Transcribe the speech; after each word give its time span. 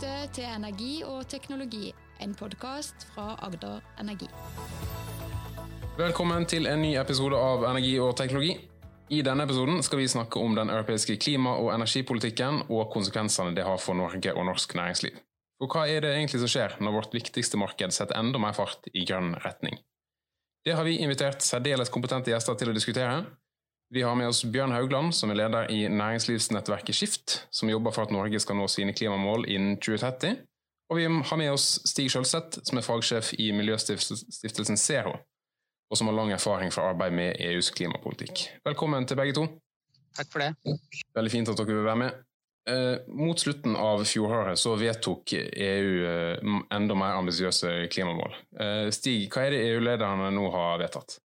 lytter 0.00 0.30
til 0.32 0.44
Energi 0.48 1.02
og 1.04 1.26
teknologi, 1.28 1.90
en 2.24 2.32
podkast 2.34 3.02
fra 3.12 3.34
Agder 3.44 3.82
Energi. 4.00 4.28
Velkommen 5.98 6.46
til 6.48 6.64
en 6.70 6.80
ny 6.80 6.94
episode 6.96 7.36
av 7.36 7.66
Energi 7.68 7.98
og 8.00 8.14
teknologi. 8.16 8.54
I 9.12 9.20
denne 9.20 9.44
episoden 9.44 9.82
skal 9.84 10.00
vi 10.00 10.08
snakke 10.08 10.40
om 10.40 10.54
den 10.56 10.70
europeiske 10.70 11.18
klima- 11.20 11.58
og 11.60 11.74
energipolitikken 11.74 12.62
og 12.70 12.88
konsekvensene 12.94 13.52
det 13.52 13.66
har 13.66 13.76
for 13.76 13.98
Norge 13.98 14.32
og 14.32 14.46
norsk 14.48 14.72
næringsliv. 14.74 15.20
For 15.60 15.68
hva 15.68 15.84
er 15.84 16.00
det 16.00 16.14
egentlig 16.14 16.40
som 16.40 16.48
skjer 16.54 16.78
når 16.80 16.96
vårt 16.96 17.14
viktigste 17.14 17.60
marked 17.60 17.92
setter 17.92 18.16
enda 18.16 18.40
mer 18.40 18.56
fart 18.56 18.88
i 18.94 19.04
grønn 19.04 19.34
retning? 19.44 19.76
Det 20.64 20.78
har 20.80 20.84
vi 20.84 20.96
invitert 20.96 21.44
særdeles 21.44 21.92
kompetente 21.92 22.32
gjester 22.32 22.56
til 22.56 22.72
å 22.72 22.76
diskutere. 22.78 23.26
Vi 23.92 24.02
har 24.02 24.14
med 24.14 24.28
oss 24.28 24.44
Bjørn 24.44 24.70
Haugland, 24.70 25.14
som 25.14 25.32
er 25.32 25.40
leder 25.40 25.70
i 25.74 25.80
næringslivsnettverket 25.90 26.94
Skift, 26.94 27.40
som 27.50 27.70
jobber 27.72 27.90
for 27.90 28.06
at 28.06 28.12
Norge 28.14 28.38
skal 28.38 28.54
nå 28.54 28.68
sine 28.70 28.92
klimamål 28.94 29.48
innen 29.50 29.80
2030. 29.82 30.36
Og 30.90 30.98
vi 31.00 31.08
har 31.10 31.38
med 31.40 31.50
oss 31.50 31.80
Stig 31.90 32.06
Sjølseth, 32.12 32.60
som 32.68 32.78
er 32.78 32.86
fagsjef 32.86 33.32
i 33.42 33.48
miljøstiftelsen 33.50 34.78
Zero, 34.78 35.16
og 35.90 35.98
som 35.98 36.06
har 36.06 36.14
lang 36.14 36.30
erfaring 36.30 36.70
fra 36.70 36.84
arbeid 36.92 37.16
med 37.18 37.42
EUs 37.42 37.72
klimapolitikk. 37.74 38.44
Velkommen 38.68 39.08
til 39.10 39.18
begge 39.18 39.34
to. 39.40 39.48
Takk 40.14 40.30
for 40.30 40.44
det. 40.44 40.76
Veldig 41.18 41.32
fint 41.32 41.50
at 41.50 41.58
dere 41.58 41.80
vil 41.80 41.88
være 41.88 42.00
med. 42.04 42.20
Eh, 42.70 43.08
mot 43.10 43.42
slutten 43.42 43.74
av 43.74 44.04
fjoråret 44.06 44.58
så 44.60 44.76
vedtok 44.78 45.34
EU 45.34 45.90
eh, 46.06 46.54
enda 46.76 46.98
mer 46.98 47.18
ambisiøse 47.18 47.74
klimamål. 47.90 48.38
Eh, 48.54 48.86
Stig, 48.94 49.26
hva 49.34 49.48
er 49.48 49.56
det 49.56 49.64
EU-lederne 49.72 50.30
nå 50.36 50.46
har 50.54 50.78
vedtatt? 50.84 51.18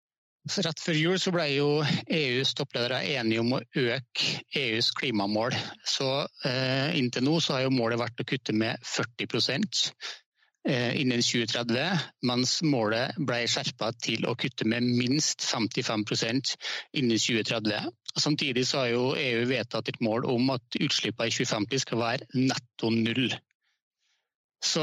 Rett 0.42 0.80
før 0.82 0.96
jul 0.98 1.20
så 1.22 1.30
ble 1.30 1.44
jo 1.52 1.66
EUs 2.10 2.50
toppledere 2.58 2.98
enige 3.14 3.42
om 3.44 3.52
å 3.54 3.60
øke 3.62 4.40
EUs 4.58 4.88
klimamål. 4.98 5.54
Så 5.86 6.08
eh, 6.48 6.98
Inntil 6.98 7.28
nå 7.28 7.36
så 7.38 7.54
har 7.54 7.62
jo 7.68 7.74
målet 7.74 8.00
vært 8.00 8.18
å 8.18 8.26
kutte 8.26 8.54
med 8.58 8.82
40 8.82 9.92
eh, 10.66 10.98
innen 10.98 11.22
2030, 11.22 12.02
mens 12.26 12.56
målet 12.66 13.14
ble 13.22 13.38
skjerpa 13.46 13.92
til 14.02 14.26
å 14.26 14.34
kutte 14.34 14.66
med 14.66 14.82
minst 14.82 15.46
55% 15.46 16.56
innen 16.98 17.22
2030. 17.22 17.94
Samtidig 18.18 18.66
så 18.66 18.82
har 18.82 18.90
jo 18.96 19.06
EU 19.14 19.46
vedtatt 19.46 19.94
et 19.94 20.02
mål 20.02 20.26
om 20.26 20.50
at 20.58 20.82
utslippene 20.82 21.30
i 21.30 21.38
2050 21.38 21.86
skal 21.86 22.02
være 22.02 22.42
netto 22.50 22.90
null. 22.90 23.30
Så 24.62 24.82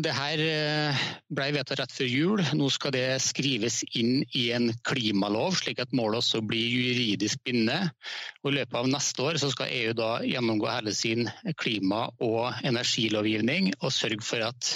det 0.00 0.14
her 0.16 0.40
eh, 0.40 1.00
ble 1.28 1.50
vedtatt 1.52 1.82
rett 1.82 1.92
før 1.92 2.08
jul. 2.08 2.42
Nå 2.56 2.70
skal 2.72 2.94
det 2.94 3.18
skrives 3.20 3.82
inn 3.92 4.22
i 4.32 4.46
en 4.56 4.70
klimalov, 4.88 5.58
slik 5.60 5.82
at 5.82 5.92
målet 5.96 6.22
også 6.22 6.40
blir 6.48 6.64
juridisk 6.72 7.42
bindende. 7.44 7.92
Og 8.40 8.50
I 8.50 8.54
løpet 8.62 8.78
av 8.80 8.88
neste 8.88 9.26
år 9.26 9.40
skal 9.42 9.74
EU 9.76 9.92
da 9.98 10.08
gjennomgå 10.24 10.70
hele 10.72 10.96
sin 10.96 11.28
klima- 11.60 12.06
og 12.24 12.64
energilovgivning 12.64 13.74
og 13.82 13.92
sørge 13.92 14.24
for 14.24 14.46
at 14.48 14.72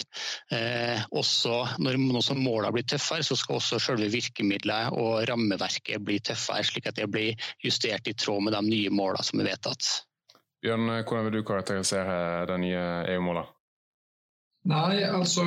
eh, 0.53 1.00
også 1.09 1.81
når 1.81 2.03
målene 2.05 2.75
blir 2.77 2.84
tøffere, 2.92 3.25
så 3.25 3.41
skal 3.41 3.62
også 3.62 3.81
selve 3.81 4.12
virkemidlet 4.12 4.92
og 4.92 5.25
rammeverket 5.31 6.05
bli 6.05 6.20
tøffere, 6.20 6.69
slik 6.69 6.92
at 6.92 7.00
det 7.00 7.09
blir 7.09 7.48
justert 7.65 8.12
i 8.12 8.17
tråd 8.19 8.45
med 8.45 8.59
de 8.59 8.65
nye 8.69 8.92
målene 8.92 9.25
som 9.25 9.41
er 9.41 9.55
vedtatt. 9.55 10.05
Bjørn, 10.65 10.89
hvordan 11.00 11.31
vil 11.31 11.41
du 11.41 11.45
karakterisere 11.48 12.45
de 12.53 12.62
nye 12.69 12.87
EU-målene? 13.17 13.53
Nei, 14.65 15.03
altså 15.03 15.45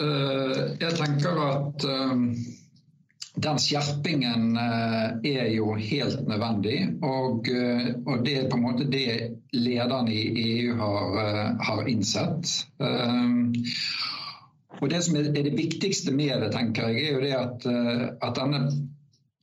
øh, 0.00 0.56
Jeg 0.80 0.94
tenker 0.98 1.36
at 1.46 1.84
øh, 1.86 2.22
den 3.44 3.58
skjerpingen 3.58 4.56
øh, 4.58 5.30
er 5.30 5.48
jo 5.54 5.74
helt 5.74 6.26
nødvendig. 6.28 6.78
Og, 7.02 7.46
og, 8.06 8.26
det 8.26 8.36
er 8.38 8.50
på 8.50 8.56
en 8.56 8.62
måte 8.62 8.90
det 8.90 9.38
lederne 9.52 10.14
i 10.14 10.58
EU 10.58 10.76
har, 10.76 11.62
har 11.62 11.86
innsett. 11.86 12.66
Og 14.82 14.90
Det 14.90 15.04
som 15.04 15.16
er 15.16 15.30
det 15.30 15.54
viktigste 15.58 16.12
med 16.12 16.40
det, 16.42 16.52
tenker 16.52 16.88
jeg, 16.88 17.04
er 17.04 17.12
jo 17.12 17.20
det 17.20 17.34
at, 17.38 17.66
at 18.22 18.36
denne 18.36 18.66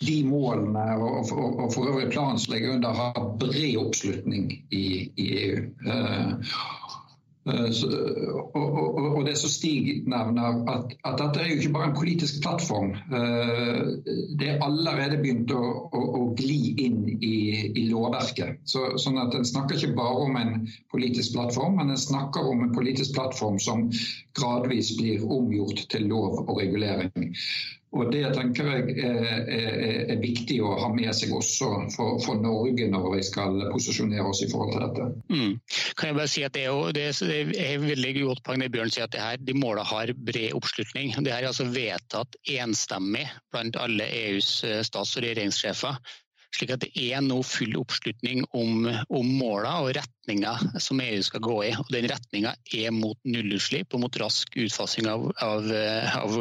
de 0.02 0.24
målene 0.26 0.84
og, 0.98 1.26
og, 1.32 1.60
og 1.60 1.74
for 1.74 1.88
øvrig 1.88 2.10
planen 2.12 2.40
som 2.40 2.54
ligger 2.54 2.76
under, 2.76 2.94
har 2.94 3.38
bred 3.40 3.78
oppslutning 3.78 4.52
i, 4.72 5.12
i 5.18 5.28
EU. 5.46 5.66
Eh, 7.50 7.84
og, 8.53 8.56
og, 8.56 9.06
og, 9.18 9.22
det 9.25 9.34
som 9.40 9.50
Stig 9.50 10.03
nevner, 10.09 10.59
at, 10.69 10.94
at, 11.02 11.16
dette 11.18 11.41
er 11.41 11.50
jo 11.50 11.57
ikke 11.57 11.74
bare 11.74 11.90
en 11.90 11.96
politisk 11.97 12.38
plattform. 12.44 12.91
Eh, 12.94 13.79
det 14.38 14.50
er 14.52 14.62
allerede 14.66 15.18
begynt 15.24 15.53
å, 15.57 15.63
å, 15.90 16.03
å 16.19 16.22
gli 16.38 16.75
inn 16.85 17.02
i, 17.18 17.34
i 17.81 17.88
lovverket. 17.90 18.62
Så, 18.69 18.91
sånn 19.02 19.18
at 19.24 19.34
En 19.38 19.47
snakker 19.47 19.79
ikke 19.79 19.97
bare 19.97 20.25
om 20.28 20.38
en 20.38 20.56
politisk 20.94 21.34
plattform, 21.38 21.79
men 21.81 21.96
en 21.96 22.06
snakker 22.06 22.46
om 22.46 22.66
en 22.68 22.75
politisk 22.75 23.18
plattform 23.18 23.58
som 23.63 23.88
gradvis 24.38 24.94
blir 25.00 25.25
omgjort 25.25 25.88
til 25.90 26.12
lov 26.12 26.44
og 26.44 26.58
regulering. 26.62 27.31
Og 27.91 28.07
Det 28.12 28.24
tenker 28.31 28.69
jeg 28.72 28.94
er, 29.03 29.18
er, 29.52 29.96
er, 30.13 30.19
viktig 30.22 30.62
å 30.63 30.69
ha 30.79 30.88
med 30.94 31.12
seg 31.16 31.34
også 31.35 31.68
for, 31.91 32.22
for, 32.24 32.40
Norge 32.40 32.88
når 32.88 33.07
vi 33.18 33.25
skal 33.28 33.57
posisjonere 33.74 34.29
oss 34.29 34.44
i 34.46 34.47
forhold 34.52 34.72
til 34.72 34.85
dette. 34.85 35.07
Mm. 35.28 35.57
Kan 36.00 36.12
jeg 36.12 36.18
bare 36.22 36.31
si 36.31 36.46
at 36.47 36.56
Det 36.56 36.63
er, 36.63 36.72
jo, 36.72 36.88
det 36.96 37.59
er 37.59 37.84
veldig 37.84 38.13
godt 38.22 38.44
poeng 38.47 38.63
det 38.63 38.72
Bjørn 38.72 38.94
sier 38.96 39.09
at 39.09 39.16
det 39.16 39.24
her, 39.24 39.44
de 39.44 39.57
målene 39.57 39.88
har 39.91 40.13
bred 40.16 40.56
oppslutning. 40.56 41.12
Det 41.19 41.35
her 41.35 41.44
er 41.44 41.52
altså 41.52 41.68
vedtatt 41.68 42.40
enstemmig 42.56 43.28
blant 43.52 43.79
alle 43.79 44.08
EUs 44.08 44.53
eh, 44.68 44.79
stats- 44.88 45.18
og 45.18 45.25
regjeringssjefer. 45.25 46.00
Slik 46.52 46.74
at 46.76 46.84
det 46.84 46.92
er 47.00 47.22
nå 47.24 47.38
full 47.48 47.78
oppslutning 47.80 48.44
om, 48.58 48.90
om 49.08 49.34
måla 49.40 49.78
og 49.86 49.94
retninga 49.96 50.58
som 50.84 51.00
EU 51.04 51.22
skal 51.24 51.44
gå 51.46 51.58
i. 51.70 51.72
Og 51.80 51.92
Den 51.94 52.10
retninga 52.12 52.54
er 52.76 52.92
mot 52.96 53.18
nullutslipp 53.24 53.96
og 53.96 54.04
mot 54.04 54.20
rask 54.20 54.52
utfasing 54.60 55.08
av, 55.08 55.30
av, 55.40 55.72
av 56.20 56.40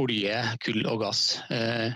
olje, 0.00 0.38
kull 0.64 0.86
og 0.88 1.04
gass. 1.04 1.24
Eh, 1.52 1.92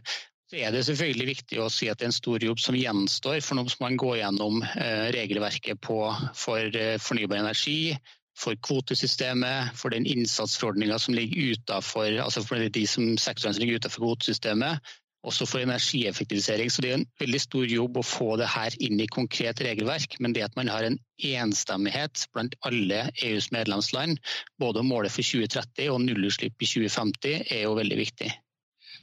så 0.49 0.61
er 0.61 0.73
det 0.73 0.85
selvfølgelig 0.87 1.27
viktig 1.29 1.59
å 1.61 1.71
si 1.73 1.91
at 1.93 2.01
det 2.01 2.07
er 2.07 2.13
en 2.13 2.17
stor 2.17 2.45
jobb 2.45 2.61
som 2.61 2.77
gjenstår. 2.77 3.41
For 3.45 3.57
nå 3.57 3.67
må 3.67 3.75
man 3.83 3.99
gå 4.01 4.15
gjennom 4.21 4.63
eh, 4.65 5.09
regelverket 5.17 5.81
på, 5.85 5.99
for 6.37 6.79
eh, 6.81 6.97
fornybar 7.01 7.43
energi, 7.43 7.97
for 8.39 8.57
kvotesystemet, 8.65 9.75
for 9.77 9.93
den 9.93 10.07
innsatsforordninga 10.09 10.97
som 11.03 11.17
ligger 11.17 11.57
utenfor, 11.57 12.21
altså 12.23 12.45
de 12.45 12.87
sektorene 12.87 13.57
som 13.57 13.65
ligger 13.65 13.81
utenfor 13.83 14.07
kvotesystemet, 14.07 14.97
også 15.29 15.47
for 15.49 15.63
energieffektivisering. 15.63 16.73
Så 16.73 16.85
det 16.85 16.91
er 16.91 16.99
en 17.01 17.07
veldig 17.21 17.43
stor 17.45 17.69
jobb 17.69 18.01
å 18.01 18.07
få 18.07 18.35
det 18.41 18.49
her 18.51 18.75
inn 18.85 19.01
i 19.01 19.11
konkret 19.13 19.63
regelverk. 19.65 20.19
Men 20.25 20.35
det 20.37 20.47
at 20.49 20.59
man 20.59 20.73
har 20.73 20.89
en 20.89 20.99
enstemmighet 21.29 22.27
blant 22.35 22.57
alle 22.69 23.07
EUs 23.27 23.51
medlemsland, 23.55 24.21
både 24.61 24.83
om 24.83 24.93
målet 24.93 25.15
for 25.15 25.27
2030 25.27 25.89
og 25.95 26.05
nullutslipp 26.05 26.59
i 26.59 26.71
2050, 26.75 27.49
er 27.55 27.65
jo 27.67 27.79
veldig 27.79 28.03
viktig. 28.03 28.35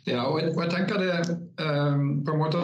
Ja, 0.06 0.22
og 0.30 0.38
jeg, 0.38 0.54
tenker 0.70 1.00
det 1.02 1.14
um, 1.66 2.02
på 2.26 2.34
en 2.36 2.38
måte 2.38 2.60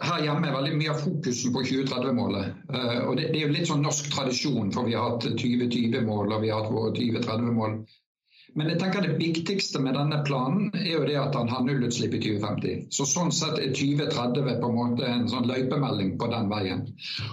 Her 0.00 0.22
hjemme 0.24 0.48
er 0.48 0.54
veldig 0.54 0.78
mye 0.78 0.94
av 0.94 1.02
fokusen 1.02 1.52
på 1.52 1.64
2030-målet. 1.68 2.54
Uh, 2.70 3.02
og 3.10 3.18
det, 3.18 3.26
det, 3.34 3.42
er 3.42 3.44
jo 3.44 3.52
litt 3.52 3.68
sånn 3.68 3.84
norsk 3.84 4.08
tradisjon, 4.14 4.72
for 4.72 4.88
vi 4.88 4.96
har 4.96 5.10
hatt 5.10 5.26
2020-mål 5.28 6.32
og 6.32 6.40
vi 6.44 6.52
har 6.52 6.62
hatt 6.62 6.72
våre 6.72 6.94
2030-mål. 6.96 7.76
Men 8.56 8.70
jeg 8.72 8.80
tenker 8.80 9.04
det 9.04 9.18
viktigste 9.20 9.82
med 9.84 9.98
denne 9.98 10.22
planen 10.24 10.70
er 10.72 10.94
jo 10.94 11.04
det 11.04 11.18
at 11.20 11.34
han 11.36 11.50
har 11.52 11.64
nullutslipp 11.66 12.14
i 12.16 12.20
2050. 12.24 12.86
Så 12.96 13.04
Sånn 13.08 13.32
sett 13.34 13.58
er 13.60 13.74
2030 13.76 14.60
på 14.62 14.70
en 14.70 14.78
måte 14.78 15.08
en 15.08 15.26
sånn 15.28 15.48
løypemelding 15.50 16.14
på 16.20 16.30
den 16.32 16.48
veien. 16.52 16.86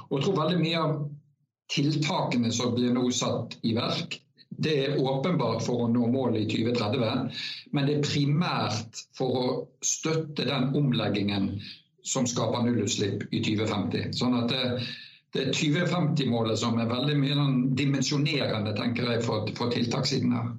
Og 0.09 0.17
jeg 0.17 0.25
tror 0.25 0.41
veldig 0.41 0.59
mye 0.59 0.81
av 0.81 0.97
tiltakene 1.73 2.51
som 2.51 2.75
blir 2.75 2.91
nå 2.95 3.05
satt 3.15 3.55
i 3.63 3.71
verk, 3.77 4.19
det 4.63 4.73
er 4.85 4.99
åpenbart 5.01 5.63
for 5.65 5.85
å 5.85 5.87
nå 5.89 6.09
målet 6.13 6.43
i 6.43 6.49
2030, 6.51 7.39
men 7.73 7.87
det 7.87 7.95
er 7.95 8.05
primært 8.05 8.99
for 9.17 9.39
å 9.39 9.45
støtte 9.81 10.45
den 10.45 10.75
omleggingen 10.77 11.55
som 12.03 12.27
skaper 12.27 12.67
nullutslipp 12.67 13.23
i 13.31 13.39
2050. 13.47 14.11
Sånn 14.19 14.35
at 14.37 14.51
det, 14.51 14.61
det 15.33 15.47
er 15.47 15.55
2050-målet 15.55 16.59
som 16.59 16.77
er 16.77 16.91
veldig 16.91 17.15
mye 17.17 17.39
sånn 17.39 17.57
dimensjonerende 17.79 18.75
tenker 18.77 19.09
jeg, 19.09 19.23
for, 19.25 19.47
for 19.57 19.73
tiltakssiden 19.73 20.35
her. 20.35 20.51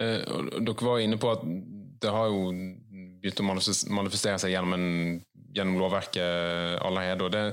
Eh, 0.00 0.20
dere 0.60 0.76
var 0.84 1.00
inne 1.00 1.18
på 1.20 1.32
at 1.32 1.44
det 2.02 2.12
har 2.12 2.28
jo 2.28 2.50
begynt 3.22 3.40
å 3.40 3.48
manifestere 3.48 4.38
seg 4.40 4.52
gjennom, 4.52 4.76
en, 4.76 5.20
gjennom 5.56 5.80
lovverket 5.80 6.82
allerede. 6.84 7.24
og 7.24 7.32
det 7.32 7.44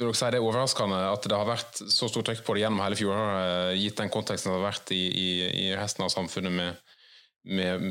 vil 0.00 0.08
dere 0.08 0.16
si 0.16 0.30
det 0.32 0.38
er 0.40 0.46
overraskende 0.46 1.00
at 1.10 1.26
det 1.28 1.36
har 1.36 1.48
vært 1.48 1.82
så 1.92 2.08
stort 2.08 2.28
trykk 2.28 2.44
på 2.44 2.56
det 2.56 2.64
gjennom 2.64 2.80
hele 2.84 2.96
fjoråret, 2.96 3.76
gitt 3.80 4.00
den 4.00 4.12
konteksten 4.12 4.52
det 4.52 4.56
har 4.58 4.68
vært 4.70 4.92
i, 4.96 5.02
i, 5.08 5.28
i 5.64 5.66
resten 5.76 6.06
av 6.06 6.12
samfunnet 6.12 6.54
med, 6.54 6.94
med 7.44 7.88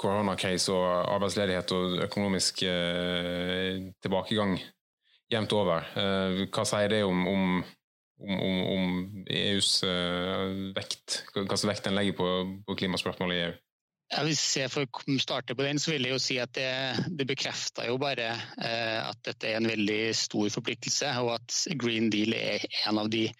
koronakrise 0.00 0.74
og 0.74 0.86
arbeidsledighet 1.16 1.74
og 1.76 1.98
økonomisk 2.08 2.64
eh, 2.66 3.78
tilbakegang 4.02 4.56
jevnt 5.32 5.54
over. 5.56 5.86
Eh, 5.98 6.42
hva 6.48 6.66
sier 6.68 6.90
det 6.92 7.02
om, 7.06 7.26
om 7.30 7.62
om, 8.22 8.38
om, 8.38 8.62
om 8.74 9.26
EUs 9.30 9.82
uh, 9.86 10.72
vekt, 10.76 11.22
hva 11.34 11.46
slags 11.50 11.68
vekt 11.68 11.88
den 11.88 11.98
legger 11.98 12.16
på, 12.18 12.30
på 12.66 12.78
klimaspørsmålet 12.82 13.36
i 13.36 13.44
EU? 13.48 13.52
Ja, 14.12 14.24
hvis 14.28 14.42
jeg 14.58 14.68
får 14.68 14.90
starte 15.24 15.54
på 15.56 15.64
den, 15.64 15.78
så 15.80 15.94
vil 15.94 16.04
jeg 16.04 16.12
jo 16.12 16.20
si 16.20 16.36
at 16.42 16.52
det, 16.52 16.68
det 17.16 17.24
bekrefter 17.30 17.86
jo 17.88 17.94
bare 18.00 18.26
eh, 18.60 18.98
at 19.00 19.22
dette 19.24 19.48
er 19.48 19.56
en 19.56 19.70
veldig 19.70 20.02
stor 20.12 20.50
forpliktelse, 20.52 21.14
og 21.24 21.30
at 21.38 21.56
Green 21.80 22.10
Deal 22.12 22.36
er 22.36 22.66
en 22.82 23.00
av 23.00 23.08
de 23.08 23.30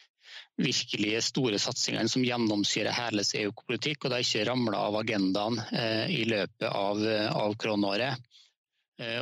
virkelige 0.57 1.21
store 1.27 1.61
satsingene 1.61 2.09
som 2.09 2.25
gjennomsyrer 2.25 2.97
hele 2.97 3.25
EU-politikk, 3.43 4.07
og 4.07 4.13
det 4.15 4.17
har 4.17 4.25
ikke 4.25 4.49
ramla 4.49 4.81
av 4.89 4.97
agendaen 5.03 5.61
i 6.09 6.25
løpet 6.31 6.69
av, 6.71 7.05
av 7.37 7.57
koronaåret. 7.61 8.32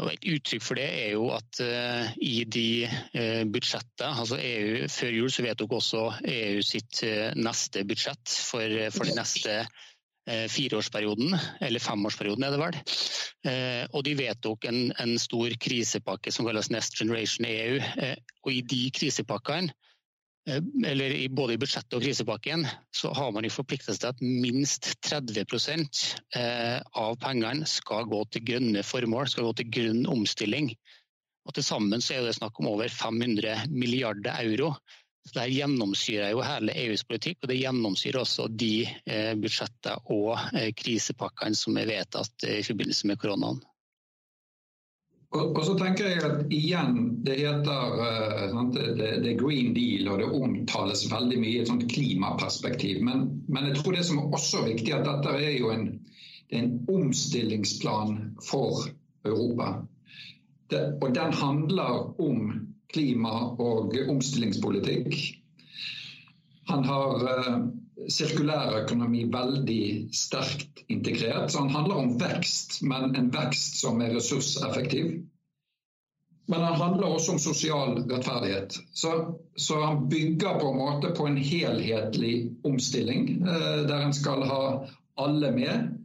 Og 0.01 0.11
et 0.13 0.27
uttrykk 0.35 0.65
for 0.65 0.79
det 0.81 0.87
er 0.87 1.13
jo 1.15 1.29
at 1.35 1.61
uh, 1.65 2.11
i 2.21 2.45
de 2.45 2.87
uh, 2.87 3.45
budsjettene 3.49 4.23
altså 4.23 4.39
EU, 4.41 4.89
Før 4.93 5.15
jul 5.17 5.31
så 5.33 5.45
vedtok 5.47 5.77
også 5.79 6.03
EU 6.33 6.65
sitt 6.67 7.03
neste 7.39 7.85
budsjett 7.89 8.35
for, 8.51 8.77
for 8.95 9.09
den 9.09 9.21
neste 9.21 9.63
fireårsperioden, 10.31 11.33
eller 11.65 11.83
femårsperioden 11.83 12.45
er 12.45 12.53
det 12.53 12.59
vel. 12.61 12.77
Og 13.97 14.05
de 14.07 14.13
vedtok 14.15 14.67
en, 14.69 14.93
en 15.01 15.15
stor 15.19 15.57
krisepakke 15.59 16.31
som 16.31 16.47
kalles 16.47 16.69
Next 16.71 17.01
Generation 17.01 17.49
EU. 17.49 17.81
Og 18.45 18.53
i 18.53 18.61
de 18.63 18.83
krisepakkene 18.95 19.73
Eh, 19.73 19.90
eller 20.87 21.11
i, 21.11 21.29
både 21.29 21.55
i 21.55 21.59
budsjettet 21.61 21.97
og 21.97 22.05
krisepakken, 22.05 22.65
så 22.97 23.13
har 23.17 23.33
man 23.35 23.49
forpliktet 23.53 23.95
seg 23.95 24.01
til 24.01 24.11
at 24.11 24.23
minst 24.25 24.89
30 25.07 25.45
eh, 26.37 26.79
av 26.81 27.19
pengene 27.21 27.69
skal 27.69 28.09
gå 28.11 28.23
til 28.33 28.47
grønne 28.49 28.85
formål, 28.87 29.29
skal 29.29 29.51
gå 29.51 29.53
til 29.61 29.71
grønn 29.77 30.07
omstilling. 30.11 30.73
Og 31.49 31.55
Til 31.57 31.65
sammen 31.65 32.03
så 32.05 32.17
er 32.17 32.27
det 32.27 32.37
snakk 32.37 32.59
om 32.61 32.71
over 32.71 32.89
500 32.89 33.71
milliarder 33.73 34.43
euro. 34.45 34.75
Så 35.27 35.37
Det 35.37 35.51
gjennomsyrer 35.53 36.33
jo 36.33 36.45
hele 36.45 36.75
EUs 36.87 37.05
politikk, 37.05 37.43
og 37.43 37.51
det 37.53 37.61
gjennomsyrer 37.61 38.23
også 38.23 38.49
de 38.49 38.87
eh, 38.89 39.35
budsjettene 39.37 39.99
og 40.15 40.73
krisepakkene 40.81 41.59
som 41.59 41.77
er 41.77 41.91
vedtatt 41.91 42.49
i 42.49 42.63
forbindelse 42.65 43.11
med 43.11 43.21
koronaen. 43.21 43.61
Og, 45.31 45.61
så 45.63 45.77
tenker 45.79 46.09
jeg 46.11 46.23
at 46.27 46.41
igjen, 46.51 46.97
Det 47.23 47.37
heter 47.39 47.93
uh, 48.51 48.63
det, 48.75 49.11
det, 49.23 49.37
Green 49.39 49.75
Deal, 49.77 50.09
og 50.11 50.19
det 50.19 50.31
omtales 50.35 51.05
veldig 51.13 51.39
mye 51.39 51.53
i 51.53 51.61
et 51.63 51.71
sånt 51.71 51.87
klimaperspektiv. 51.93 52.99
Men, 53.07 53.29
men, 53.47 53.69
jeg 53.71 53.79
tror 53.79 53.95
det 53.95 54.07
som 54.09 54.19
er 54.19 54.35
også 54.35 54.65
viktig, 54.67 54.91
at 54.97 55.07
dette 55.07 55.37
er 55.39 55.55
jo 55.55 55.71
en, 55.71 55.87
er 56.51 56.65
en 56.65 56.73
omstillingsplan 56.91 58.17
for 58.43 58.89
Europa. 59.29 59.85
Det, 60.71 60.83
og 60.99 61.15
den 61.15 61.39
handler 61.39 62.11
om 62.23 62.51
klima- 62.91 63.53
og 63.63 63.95
omstillingspolitikk. 64.11 65.15
Han 66.73 66.83
har 66.91 67.23
uh, 67.23 67.63
sirkulærøkonomi 68.11 69.25
veldig 69.33 69.83
sterkt 70.15 70.85
integrert. 70.89 71.51
Så 71.53 71.65
han 71.65 71.75
handler 71.75 72.03
om 72.03 72.17
vekst, 72.21 72.81
men 72.83 73.15
en 73.17 73.31
vekst 73.35 73.81
som 73.81 74.01
er 74.03 74.15
ressurseffektiv. 74.17 75.21
Men 76.51 76.65
han 76.67 76.81
handler 76.81 77.07
også 77.07 77.33
om 77.33 77.39
sosial 77.39 78.01
rettferdighet. 78.11 78.79
Så, 78.93 79.39
så 79.57 79.83
han 79.85 80.09
bygger 80.11 80.59
på 80.59 80.73
en 80.73 80.81
måte 80.81 81.13
på 81.15 81.29
en 81.31 81.37
helhetlig 81.39 82.51
omstilling, 82.67 83.29
eh, 83.47 83.83
der 83.87 84.01
en 84.03 84.17
skal 84.17 84.43
ha 84.51 84.65
alle 85.21 85.53
med. 85.55 86.00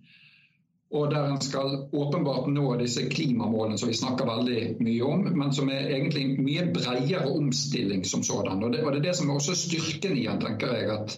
Og 0.95 1.09
der 1.11 1.27
en 1.27 1.41
skal 1.43 1.73
åpenbart 1.91 2.47
nå 2.47 2.69
disse 2.79 3.03
klimamålene 3.11 3.77
som 3.77 3.89
vi 3.91 3.97
snakker 3.99 4.29
veldig 4.29 4.59
mye 4.79 5.03
om, 5.03 5.25
men 5.35 5.51
som 5.53 5.67
er 5.73 5.89
egentlig 5.91 6.37
mye 6.39 6.69
bredere 6.71 7.25
omstilling 7.27 8.05
som 8.07 8.23
sådan. 8.23 8.63
Og 8.63 8.71
det, 8.71 8.83
og 8.83 8.93
det 8.93 9.01
er 9.01 9.07
det 9.09 9.15
som 9.19 9.29
er 9.29 9.39
også 9.41 9.57
styrken 9.59 10.15
i 10.15 10.23
den, 10.29 10.39
tenker 10.39 10.71
jeg. 10.77 10.87
At, 10.93 11.17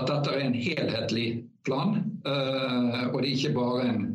at 0.00 0.08
dette 0.08 0.32
er 0.32 0.46
en 0.46 0.56
helhetlig 0.56 1.26
plan. 1.66 1.98
Uh, 2.24 3.12
og 3.12 3.18
det 3.20 3.28
er 3.28 3.34
ikke 3.34 3.52
bare 3.58 3.84
en, 3.90 4.06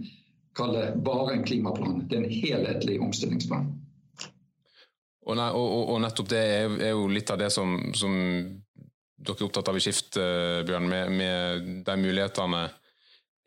bare 1.06 1.36
en 1.36 1.46
klimaplan, 1.46 2.08
det 2.10 2.18
er 2.18 2.24
en 2.24 2.34
helhetlig 2.40 2.98
omstillingsplan. 3.02 3.70
Og, 5.28 5.36
nei, 5.36 5.52
og, 5.52 5.94
og 5.94 6.02
nettopp 6.02 6.32
det 6.32 6.42
er, 6.42 6.74
er, 6.80 6.94
jo 6.96 7.06
litt 7.12 7.30
av 7.30 7.38
det 7.38 7.52
som, 7.54 7.78
som 7.94 8.14
dere 8.18 9.36
er 9.36 9.46
opptatt 9.46 9.70
av 9.70 9.78
i 9.78 9.84
Skift, 9.84 10.18
uh, 10.18 10.66
Bjørn, 10.66 10.90
med, 10.90 11.14
med 11.22 11.72
de 11.86 12.00
mulighetene 12.02 12.66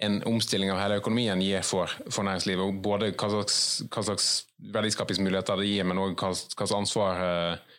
en 0.01 0.21
omstilling 0.29 0.73
av 0.73 0.81
hele 0.81 0.99
økonomien 1.01 1.41
gir 1.45 1.65
for, 1.67 1.93
for 2.09 2.25
næringslivet. 2.27 2.81
Både 2.85 3.11
hva 3.13 3.29
slags, 3.35 3.59
hva 3.93 4.05
slags 4.07 4.29
verdiskapingsmuligheter 4.73 5.61
det 5.61 5.69
gir, 5.69 5.89
men 5.89 6.01
òg 6.01 6.15
hva, 6.17 6.33
hva 6.33 6.39
slags 6.57 6.77
ansvar 6.77 7.25
eh, 7.27 7.79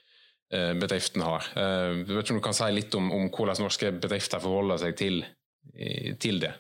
eh 0.58 0.74
bedriften 0.78 1.26
har. 1.26 1.48
Eh, 1.58 2.02
vet 2.06 2.22
ikke 2.22 2.36
om 2.36 2.42
du 2.42 2.48
kan 2.50 2.58
si 2.58 2.70
litt 2.74 2.98
om, 2.98 3.10
om 3.16 3.30
hvordan 3.30 3.66
norske 3.66 3.94
bedrifter 3.98 4.44
forholder 4.44 4.84
seg 4.84 4.98
til, 5.00 5.24
til 6.22 6.42
det? 6.44 6.54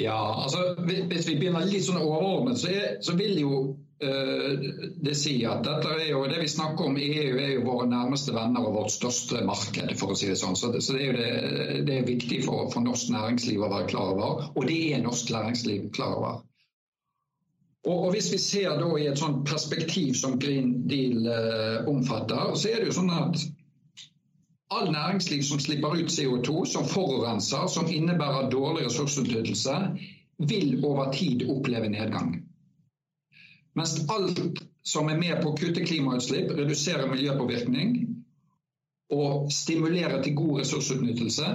Ja, 0.00 0.16
altså 0.44 0.72
Hvis 0.80 1.26
vi 1.28 1.36
begynner 1.36 1.66
litt 1.68 1.84
sånn 1.84 2.00
overordnet, 2.00 2.60
så, 2.60 2.72
så 3.04 3.14
vil 3.18 3.36
jo 3.42 3.56
det 4.02 5.14
sier 5.14 5.52
at 5.52 5.62
dette 5.66 5.90
er 5.94 6.08
jo, 6.10 6.22
det 6.30 6.40
vi 6.42 6.48
snakker 6.50 6.88
om 6.88 6.96
EU 6.98 7.36
er 7.38 7.52
jo 7.54 7.64
våre 7.66 7.86
nærmeste 7.90 8.34
venner 8.34 8.66
og 8.66 8.74
vårt 8.76 8.94
største 8.94 9.44
marked, 9.46 9.92
for 10.00 10.14
å 10.14 10.16
si 10.18 10.30
det 10.30 10.38
sånn. 10.40 10.56
Så, 10.58 10.72
det, 10.74 10.82
så 10.82 10.96
det 10.96 11.04
er 11.04 11.10
jo 11.10 11.18
det, 11.18 11.82
det 11.86 11.98
er 12.00 12.08
viktig 12.08 12.40
for, 12.46 12.66
for, 12.72 12.82
norsk 12.82 13.12
næringsliv 13.14 13.62
å 13.62 13.70
være 13.70 13.90
klar 13.92 14.14
over, 14.16 14.48
og 14.50 14.66
det 14.66 14.80
er 14.96 15.04
norsk 15.04 15.30
næringsliv 15.34 15.88
klar 15.94 16.16
over. 16.18 16.42
Og, 17.86 17.96
og 17.96 18.12
Hvis 18.14 18.30
vi 18.34 18.42
ser 18.42 18.78
da 18.78 18.90
i 18.98 19.08
et 19.10 19.18
sånt 19.18 19.42
perspektiv 19.46 20.14
som 20.18 20.38
Green 20.42 20.84
Deal 20.90 21.26
eh, 21.26 21.90
omfatter, 21.90 22.54
så 22.58 22.70
er 22.70 22.82
det 22.82 22.92
jo 22.92 23.00
sånn 23.00 23.14
at 23.14 23.42
All 24.72 24.88
næringsliv 24.88 25.42
som 25.44 25.60
slipper 25.60 25.98
ut 26.00 26.08
CO2, 26.08 26.62
som 26.64 26.86
forurenser, 26.88 27.66
som 27.68 27.90
innebærer 27.92 28.48
dårlig 28.48 28.86
ressursutnyttelse, 28.86 29.74
vil 30.48 30.78
over 30.80 31.10
tid 31.12 31.44
oppleve 31.52 31.90
nedgang. 31.92 32.38
Mens 33.78 33.94
alt 34.12 34.40
som 34.84 35.08
er 35.08 35.20
med 35.20 35.38
på 35.42 35.52
å 35.52 35.56
kutte 35.56 35.84
klimautslipp, 35.86 36.50
redusere 36.58 37.06
miljøpåvirkning 37.10 37.94
og 39.12 39.52
stimulere 39.52 40.20
til 40.24 40.36
god 40.36 40.58
ressursutnyttelse, 40.62 41.48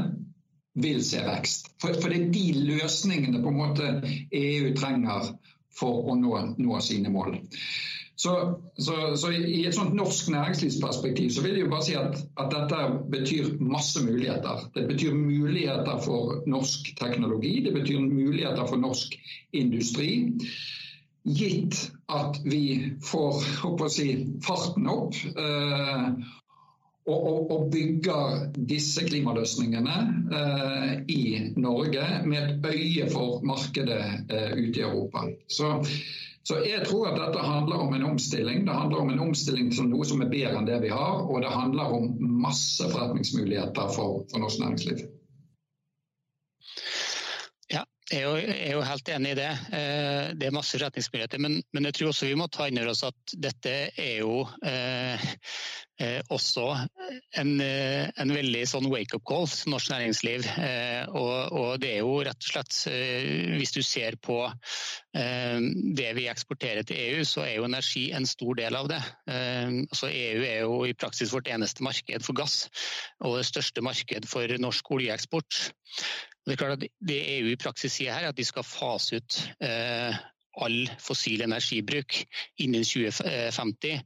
vil 0.78 1.02
se 1.06 1.22
vekst. 1.26 1.72
For, 1.82 1.98
for 1.98 2.14
det 2.14 2.20
er 2.22 2.34
de 2.34 2.48
løsningene 2.70 3.42
på 3.42 3.52
en 3.54 3.60
måte 3.62 3.92
EU 4.38 4.74
trenger 4.78 5.32
for 5.78 6.10
å 6.12 6.18
nå, 6.18 6.34
nå 6.62 6.82
sine 6.86 7.10
mål. 7.14 7.40
Så, 8.18 8.62
så, 8.82 8.94
så, 9.18 9.30
I 9.32 9.60
et 9.70 9.76
sånt 9.78 9.94
norsk 9.94 10.32
næringslivsperspektiv 10.34 11.30
så 11.36 11.44
vil 11.46 11.60
jeg 11.60 11.70
bare 11.70 11.86
si 11.86 11.94
at, 11.98 12.16
at, 12.42 12.50
dette 12.50 12.80
betyr 13.14 13.52
masse 13.62 14.02
muligheter. 14.02 14.64
Det 14.74 14.88
betyr 14.90 15.14
muligheter 15.14 16.02
for 16.02 16.40
norsk 16.50 16.90
teknologi, 16.98 17.60
det 17.68 17.76
betyr 17.76 18.02
muligheter 18.02 18.66
for 18.66 18.82
norsk 18.82 19.14
industri. 19.54 20.10
Gitt 21.28 21.92
at 22.08 22.40
vi 22.46 22.94
får 23.04 23.90
si, 23.92 24.12
farten 24.48 24.88
opp 24.88 25.16
eh, 25.36 26.06
og, 27.08 27.18
og, 27.18 27.52
og, 27.52 27.66
bygger 27.72 28.48
disse 28.70 29.04
klimaløsningene 29.08 29.98
eh, 30.40 30.94
i 31.12 31.22
Norge 31.60 32.08
med 32.28 32.40
et 32.54 32.72
øye 32.72 33.10
for 33.12 33.44
markedet 33.48 34.00
eh, 34.32 34.56
ute 34.56 34.80
i 34.80 34.88
Europa. 34.88 35.28
Så 35.48 35.76
så 36.48 36.62
jeg 36.64 36.86
tror 36.88 37.10
at 37.10 37.18
dette 37.20 37.42
handler 37.44 37.82
om 37.84 37.94
en 37.94 38.06
omstilling. 38.08 38.62
Det 38.68 38.74
handler 38.74 39.02
om 39.02 39.10
en 39.12 39.20
omstilling 39.20 39.68
til 39.76 39.90
noe 39.92 40.06
som 40.08 40.22
er 40.24 40.30
bedre 40.32 40.56
enn 40.56 40.70
det 40.70 40.78
vi 40.80 40.92
har, 40.94 41.26
og 41.28 41.42
det 41.44 41.52
handler 41.52 41.92
om 41.98 42.06
masse 42.40 42.88
forretningsmuligheter 42.88 43.90
for, 43.92 44.22
for 44.32 44.40
norsk 44.40 44.62
næringsliv. 44.62 45.02
Jeg 48.08 48.22
er, 48.22 48.24
jo, 48.24 48.36
jeg 48.40 48.68
er, 48.70 48.72
jo, 48.72 48.84
helt 48.88 49.10
enig 49.12 49.32
i 49.34 49.36
det. 49.36 49.50
Eh, 49.76 50.28
det 50.40 50.48
er 50.48 50.56
masse 50.56 50.80
retningsmuligheter. 50.80 51.42
Men, 51.44 51.58
men, 51.76 51.88
jeg 51.90 51.98
tror 51.98 52.14
også 52.14 52.30
vi 52.30 52.38
må 52.40 52.48
ta 52.48 52.70
inn 52.70 52.80
over 52.80 52.94
oss 52.94 53.04
at 53.04 53.34
dette 53.36 53.74
er 54.00 54.14
jo 54.22 54.46
eh, 54.64 55.26
eh, 56.02 56.20
også 56.34 56.66
en, 57.38 57.52
eh, 57.62 58.10
en, 58.16 58.34
veldig 58.34 58.64
sånn 58.70 58.90
wake-up 58.92 59.24
call 59.28 59.48
til 59.50 59.74
norsk 59.74 59.92
næringsliv. 59.94 60.46
Eh, 60.62 61.10
og, 61.10 61.34
og, 61.52 61.72
det 61.82 61.94
er 61.96 62.04
jo 62.04 62.20
rett 62.28 62.38
og 62.38 62.50
slett, 62.52 62.78
eh, 62.92 63.58
hvis 63.58 63.74
du 63.76 63.82
ser 63.86 64.20
på 64.22 64.40
eh, 64.48 65.58
det 65.98 66.12
vi 66.18 66.28
eksporterer 66.32 66.88
til 66.88 67.02
EU, 67.02 67.26
så 67.28 67.46
er 67.46 67.58
jo 67.58 67.68
energi 67.68 68.08
en 68.18 68.30
stor 68.30 68.60
del 68.60 68.78
av 68.80 68.92
det. 68.92 69.02
Eh, 69.34 69.82
altså 69.88 70.12
EU 70.12 70.46
er 70.46 70.64
jo 70.64 70.80
i 70.88 70.96
praksis 70.98 71.34
vårt 71.34 71.52
eneste 71.54 71.86
marked 71.86 72.26
for 72.26 72.38
gass, 72.38 72.66
og 73.24 73.40
det 73.40 73.50
største 73.50 73.86
marked 73.86 74.30
for 74.30 74.58
norsk 74.62 74.96
oljeeksport. 74.98 75.62
Det 76.48 76.56
er 76.56 76.60
klart 76.62 76.78
at 76.78 76.90
det 77.04 77.22
EU 77.38 77.52
i 77.52 77.60
praksis 77.60 77.98
sier 77.98 78.16
her, 78.16 78.30
er 78.30 78.36
at 78.36 78.38
de 78.38 78.46
skal 78.48 78.64
fase 78.64 79.20
ut 79.20 79.42
all 80.64 80.90
fossil 81.02 81.44
energibruk 81.46 82.18
innen 82.64 82.86
2050. 82.88 84.02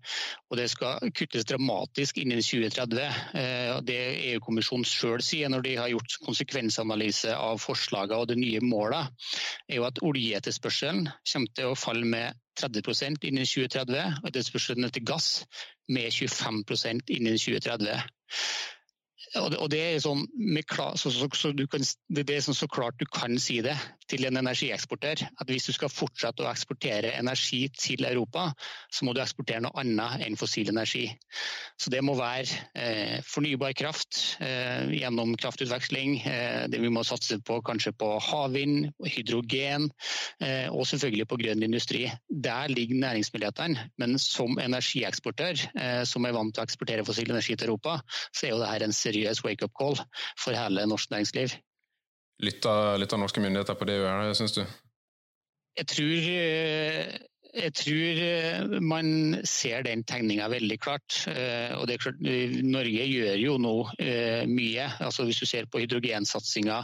Og 0.49 0.59
det 0.59 0.67
skal 0.71 1.11
kuttes 1.15 1.47
dramatisk 1.49 2.19
innen 2.21 2.41
2030. 2.43 3.01
Eh, 3.39 3.73
det 3.87 3.99
EU-kommisjonen 4.31 4.87
selv 4.87 5.25
sier 5.25 5.51
når 5.51 5.65
de 5.67 5.75
har 5.79 5.91
gjort 5.93 6.17
konsekvensanalyse 6.25 7.35
av 7.35 7.61
forslagene 7.63 8.21
og 8.21 8.31
de 8.31 8.39
nye 8.39 8.61
målene, 8.63 9.11
er 9.69 9.79
jo 9.79 9.87
at 9.87 10.01
oljeetterspørselen 10.05 11.07
kommer 11.07 11.55
til 11.55 11.71
å 11.71 11.77
falle 11.79 12.07
med 12.07 12.39
30% 12.59 13.23
innen 13.29 13.47
2030, 13.47 14.19
og 14.21 14.27
etterspørselen 14.27 14.87
etter 14.87 15.05
gass 15.07 15.45
med 15.91 16.11
25% 16.11 17.13
innen 17.15 17.39
2030. 17.39 18.01
Og 19.39 19.69
det, 19.71 19.79
er 19.79 20.01
sånn, 20.03 20.25
klar, 20.67 20.97
så, 20.99 21.07
så, 21.13 21.29
så 21.37 21.51
kan, 21.71 21.85
det 22.11 22.25
er 22.27 22.43
sånn 22.43 22.57
så 22.57 22.67
klart 22.67 22.99
du 22.99 23.05
kan 23.07 23.37
si 23.39 23.61
det 23.63 23.77
til 24.11 24.25
en 24.27 24.41
energieksportør. 24.41 25.23
At 25.39 25.47
hvis 25.47 25.69
du 25.69 25.75
skal 25.75 25.91
fortsette 25.91 26.43
å 26.43 26.49
eksportere 26.51 27.13
energi 27.15 27.61
til 27.71 28.03
Europa, 28.09 28.49
så 28.91 29.07
må 29.07 29.13
du 29.15 29.21
eksportere 29.23 29.63
noe 29.63 29.71
annet 29.79 30.25
enn 30.25 30.35
fossil 30.39 30.73
energi. 30.73 31.05
Så 31.79 31.93
Det 31.93 32.01
må 32.03 32.17
være 32.19 32.59
eh, 32.75 33.21
fornybar 33.23 33.71
kraft 33.77 34.19
eh, 34.43 34.91
gjennom 34.97 35.37
kraftutveksling. 35.39 36.17
Eh, 36.27 36.67
det 36.71 36.81
Vi 36.83 36.91
må 36.91 37.05
satse 37.07 37.39
på 37.39 37.61
kanskje 37.63 37.95
på 37.95 38.11
havvind, 38.27 38.91
hydrogen 39.07 39.87
eh, 40.43 40.67
og 40.67 40.83
selvfølgelig 40.91 41.29
på 41.31 41.39
grønn 41.45 41.63
industri. 41.63 42.03
Der 42.27 42.67
ligger 42.67 42.99
næringsmulighetene. 43.05 43.87
Men 44.01 44.19
som 44.19 44.59
energieksportør, 44.59 45.65
eh, 45.71 46.03
som 46.03 46.27
er 46.27 46.35
vant 46.35 46.51
til 46.51 46.65
å 46.65 46.67
eksportere 46.67 47.07
fossil 47.07 47.31
energi 47.31 47.55
til 47.55 47.71
Europa, 47.71 48.01
så 48.35 48.49
er 48.49 48.55
jo 48.55 48.61
dette 48.65 48.91
en 48.91 48.95
seriøs 48.95 49.20
wake-up 49.45 49.73
call 49.77 49.99
for 50.39 50.57
hele 50.57 50.85
norsk 50.89 51.13
næringsliv. 51.13 51.57
Lytter, 52.41 52.97
lytter 52.97 53.21
norske 53.21 53.41
myndigheter 53.43 53.77
på 53.77 53.85
det 53.85 53.99
du 53.99 54.05
gjør, 54.05 54.31
syns 54.37 54.55
du? 54.57 54.63
Jeg 55.77 55.87
tror 55.87 56.31
eh, 56.31 57.19
jeg 57.51 57.73
tror 57.75 58.19
eh, 58.23 58.73
man 58.79 59.37
ser 59.47 59.83
den 59.87 60.03
tegninga 60.07 60.47
veldig 60.51 60.79
klart. 60.79 61.21
Eh, 61.27 61.75
og 61.77 61.87
det 61.87 61.95
er 61.95 62.03
klart, 62.05 62.19
Norge 62.63 63.05
gjør 63.07 63.39
jo 63.39 63.55
nå 63.59 63.77
mye. 64.49 64.89
Altså 65.03 65.27
Hvis 65.27 65.43
du 65.43 65.47
ser 65.49 65.69
på 65.71 65.83
hydrogensatsinga 65.83 66.81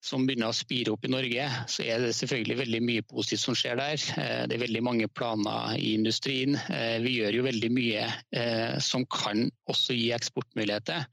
som 0.00 0.24
begynner 0.24 0.48
å 0.48 0.56
spire 0.56 0.94
opp 0.94 1.04
i 1.04 1.12
Norge, 1.12 1.46
så 1.68 1.84
er 1.84 2.00
det 2.00 2.14
selvfølgelig 2.16 2.56
veldig 2.62 2.78
mye 2.86 3.02
positivt 3.04 3.42
som 3.42 3.56
skjer 3.58 3.76
der. 3.76 4.04
Det 4.48 4.56
er 4.56 4.62
veldig 4.62 4.80
mange 4.86 5.08
planer 5.12 5.74
i 5.76 5.90
industrien. 5.92 6.56
Vi 7.04 7.18
gjør 7.18 7.36
jo 7.36 7.44
veldig 7.44 7.70
mye 7.76 8.06
som 8.80 9.04
kan 9.12 9.50
også 9.68 9.98
gi 9.98 10.08
eksportmuligheter. 10.16 11.04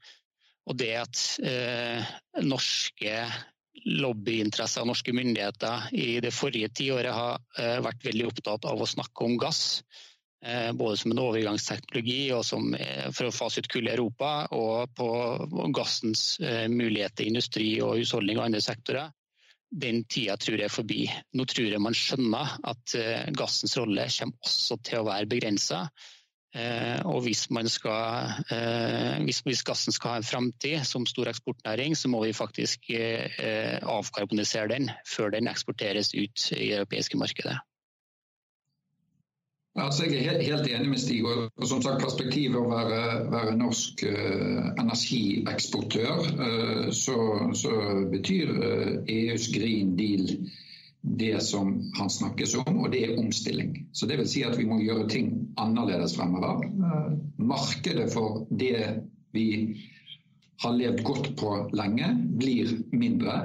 Og 0.68 0.76
det 0.76 0.92
at 1.00 1.20
norske 2.44 3.14
lobbyinteresser 3.86 4.82
og 4.82 4.90
norske 4.92 5.14
myndigheter 5.14 5.88
i 5.96 6.18
det 6.24 6.32
forrige 6.34 6.70
tiåret 6.80 7.14
har 7.14 7.40
eh, 7.58 7.78
vært 7.84 8.06
veldig 8.08 8.28
opptatt 8.30 8.68
av 8.68 8.80
å 8.82 8.88
snakke 8.88 9.26
om 9.26 9.36
gass. 9.40 9.82
Eh, 10.44 10.70
både 10.78 10.98
som 11.00 11.12
en 11.12 11.22
overgangsteknologi 11.22 12.20
og 12.36 12.44
som, 12.46 12.72
eh, 12.74 13.08
for 13.14 13.28
å 13.28 13.34
fase 13.34 13.62
ut 13.62 13.70
kull 13.70 13.88
i 13.88 13.94
Europa, 13.94 14.48
og 14.54 14.94
på 14.98 15.08
gassens 15.74 16.38
muligheter 16.40 17.24
i 17.24 17.32
industri 17.32 17.70
og 17.84 17.98
husholdning 18.00 18.38
og 18.38 18.48
andre 18.48 18.62
sektorer. 18.64 19.14
Den 19.68 20.04
tida 20.08 20.38
tror 20.40 20.56
jeg 20.56 20.70
er 20.70 20.72
forbi. 20.72 21.02
Nå 21.36 21.44
tror 21.44 21.66
jeg 21.68 21.82
man 21.84 21.96
skjønner 21.96 22.54
at 22.70 22.94
gassens 23.36 23.76
rolle 23.76 24.06
kommer 24.14 24.48
også 24.48 24.78
til 24.80 25.02
å 25.02 25.08
være 25.10 25.28
begrensa. 25.28 25.82
Eh, 26.56 27.00
og 27.04 27.20
hvis, 27.26 27.44
skal, 27.68 28.30
eh, 28.50 29.18
hvis, 29.24 29.64
gassen 29.68 29.92
skal 29.92 30.14
ha 30.14 30.20
en 30.22 30.24
framtid 30.24 30.84
som 30.88 31.06
stor 31.06 31.28
eksportnæring, 31.28 31.96
så 31.96 32.08
må 32.08 32.24
vi 32.24 32.32
faktisk 32.32 32.88
eh, 32.90 33.78
avkarbonisere 33.82 34.68
den 34.68 34.90
før 35.16 35.30
den 35.36 35.48
eksporteres 35.48 36.14
ut 36.14 36.52
i 36.52 36.70
det 36.70 36.78
europeiske 36.80 37.20
markedet. 37.20 37.58
Altså, 39.78 40.04
jeg 40.04 40.14
er 40.16 40.30
helt, 40.30 40.42
helt, 40.42 40.66
enig 40.74 40.88
med 40.88 40.98
Stig. 40.98 41.24
og 41.24 41.66
som 41.68 41.82
sagt 41.82 42.02
Perspektivet 42.02 42.56
å 42.58 42.66
være, 42.70 43.02
være 43.30 43.56
norsk 43.56 44.02
eh, 44.08 44.70
energieksportør, 44.80 46.24
eh, 46.46 46.88
så, 46.90 47.18
så, 47.54 47.74
betyr 48.10 48.54
eh, 48.56 48.94
EUs 49.14 49.50
Green 49.54 49.94
Deal 49.98 50.32
det 51.02 51.42
som 51.42 51.92
han 51.98 52.10
snakkes 52.10 52.54
om, 52.54 52.80
og 52.82 52.90
det 52.92 53.04
er 53.04 53.18
omstilling. 53.18 53.88
Så 53.92 54.06
det 54.06 54.18
vil 54.18 54.28
si 54.28 54.42
at 54.44 54.58
vi 54.58 54.66
må 54.66 54.80
gjøre 54.82 55.08
ting 55.10 55.30
annerledes 55.60 56.16
fremover. 56.16 56.64
Eh, 56.66 57.12
markedet 57.36 58.10
for 58.12 58.46
det 58.50 59.04
vi 59.32 59.46
har 60.62 60.74
levd 60.74 61.02
godt 61.06 61.32
på 61.38 61.54
lenge, 61.72 62.10
blir 62.40 62.74
mindre. 62.90 63.38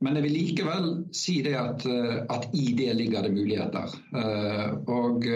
Men 0.00 0.16
jeg 0.16 0.26
vil 0.26 0.36
likevel 0.36 0.88
si 1.16 1.40
det 1.44 1.56
at, 1.60 1.84
eh, 1.84 2.18
at 2.32 2.48
i 2.56 2.72
det 2.78 2.96
ligger 2.96 3.26
det 3.26 3.34
muligheter. 3.36 3.92
Eh, 4.16 4.72
og, 4.88 5.28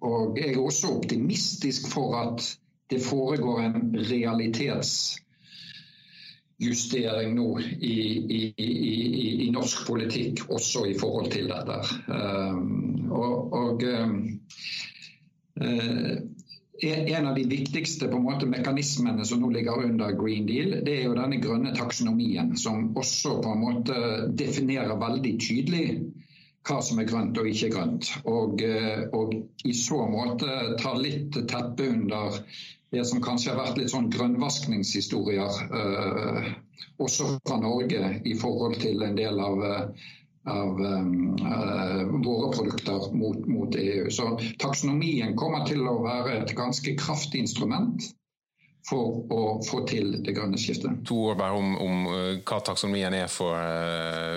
og 0.00 0.38
jeg 0.38 0.52
er 0.52 0.62
også 0.62 0.94
optimistisk 1.00 1.90
for 1.90 2.16
at 2.22 2.46
det 2.90 3.02
foregår 3.02 3.64
en 3.64 3.96
realitets 3.98 5.18
justering 6.58 7.34
nå 7.36 7.60
i, 7.60 7.96
i, 8.36 8.54
i, 8.56 9.46
i, 9.46 9.50
norsk 9.52 9.84
politikk 9.88 10.46
også 10.48 10.86
i 10.88 10.94
forhold 10.98 11.28
til 11.34 11.50
dette. 11.50 11.80
Um, 12.08 13.10
og, 13.12 13.52
og 13.52 13.84
um, 13.84 14.16
uh, 15.60 16.14
en 16.86 17.26
av 17.28 17.36
de 17.36 17.44
viktigste 17.48 18.08
måte, 18.12 18.48
mekanismene 18.48 19.24
som 19.24 19.40
nå 19.40 19.50
ligger 19.52 19.84
under 19.84 20.16
Green 20.16 20.48
Deal, 20.48 20.78
det 20.84 20.98
er 20.98 21.06
jo 21.06 21.16
denne 21.16 21.40
grønne 21.40 21.72
taksonomien, 21.76 22.54
som 22.60 22.90
også 22.96 23.38
på 23.44 23.52
en 23.52 23.62
måte 23.62 24.00
definerer 24.36 24.96
veldig 25.00 25.34
tydelig 25.40 25.86
hva 26.66 26.80
som 26.82 26.98
er 26.98 27.06
grønt 27.06 27.36
og 27.38 27.46
ikke 27.46 27.70
grønt. 27.76 28.10
Og, 28.24 28.64
uh, 28.64 29.04
og 29.12 29.36
i 29.64 29.76
så 29.76 30.00
måte 30.08 30.72
tar 30.80 30.96
litt 31.04 31.36
teppe 31.52 31.92
under 31.92 32.40
det 32.96 33.04
som 33.04 33.22
kanskje 33.22 33.52
har 33.52 33.60
vært 33.60 33.80
litt 33.80 33.92
sånn 33.92 34.10
grønnvaskningshistorier, 34.12 35.58
eh, 35.80 36.52
også 37.02 37.36
fra 37.46 37.58
Norge, 37.60 38.12
i 38.24 38.36
forhold 38.40 38.78
til 38.80 39.04
en 39.04 39.18
del 39.18 39.40
av, 39.42 39.64
eh, 39.64 40.06
av 40.52 40.80
eh, 40.88 42.04
våre 42.24 42.52
produkter 42.54 43.10
mot, 43.12 43.42
mot, 43.46 43.76
EU. 43.76 44.10
Så 44.10 44.30
taksonomien 44.62 45.36
kommer 45.36 45.66
til 45.68 45.84
å 45.84 45.98
være 46.06 46.38
et 46.40 46.54
ganske 46.56 46.96
kraftig 47.00 47.44
instrument 47.44 48.08
for 48.86 49.26
å 49.34 49.40
få 49.66 49.82
til 49.90 50.18
det 50.22 50.36
grønne 50.36 50.60
skiftet. 50.60 51.02
To 51.08 51.18
ord 51.30 51.40
bare 51.40 51.58
om, 51.58 51.74
om 51.82 52.06
hva 52.46 52.60
taksonomien 52.64 53.14
er 53.18 53.26
for, 53.32 53.58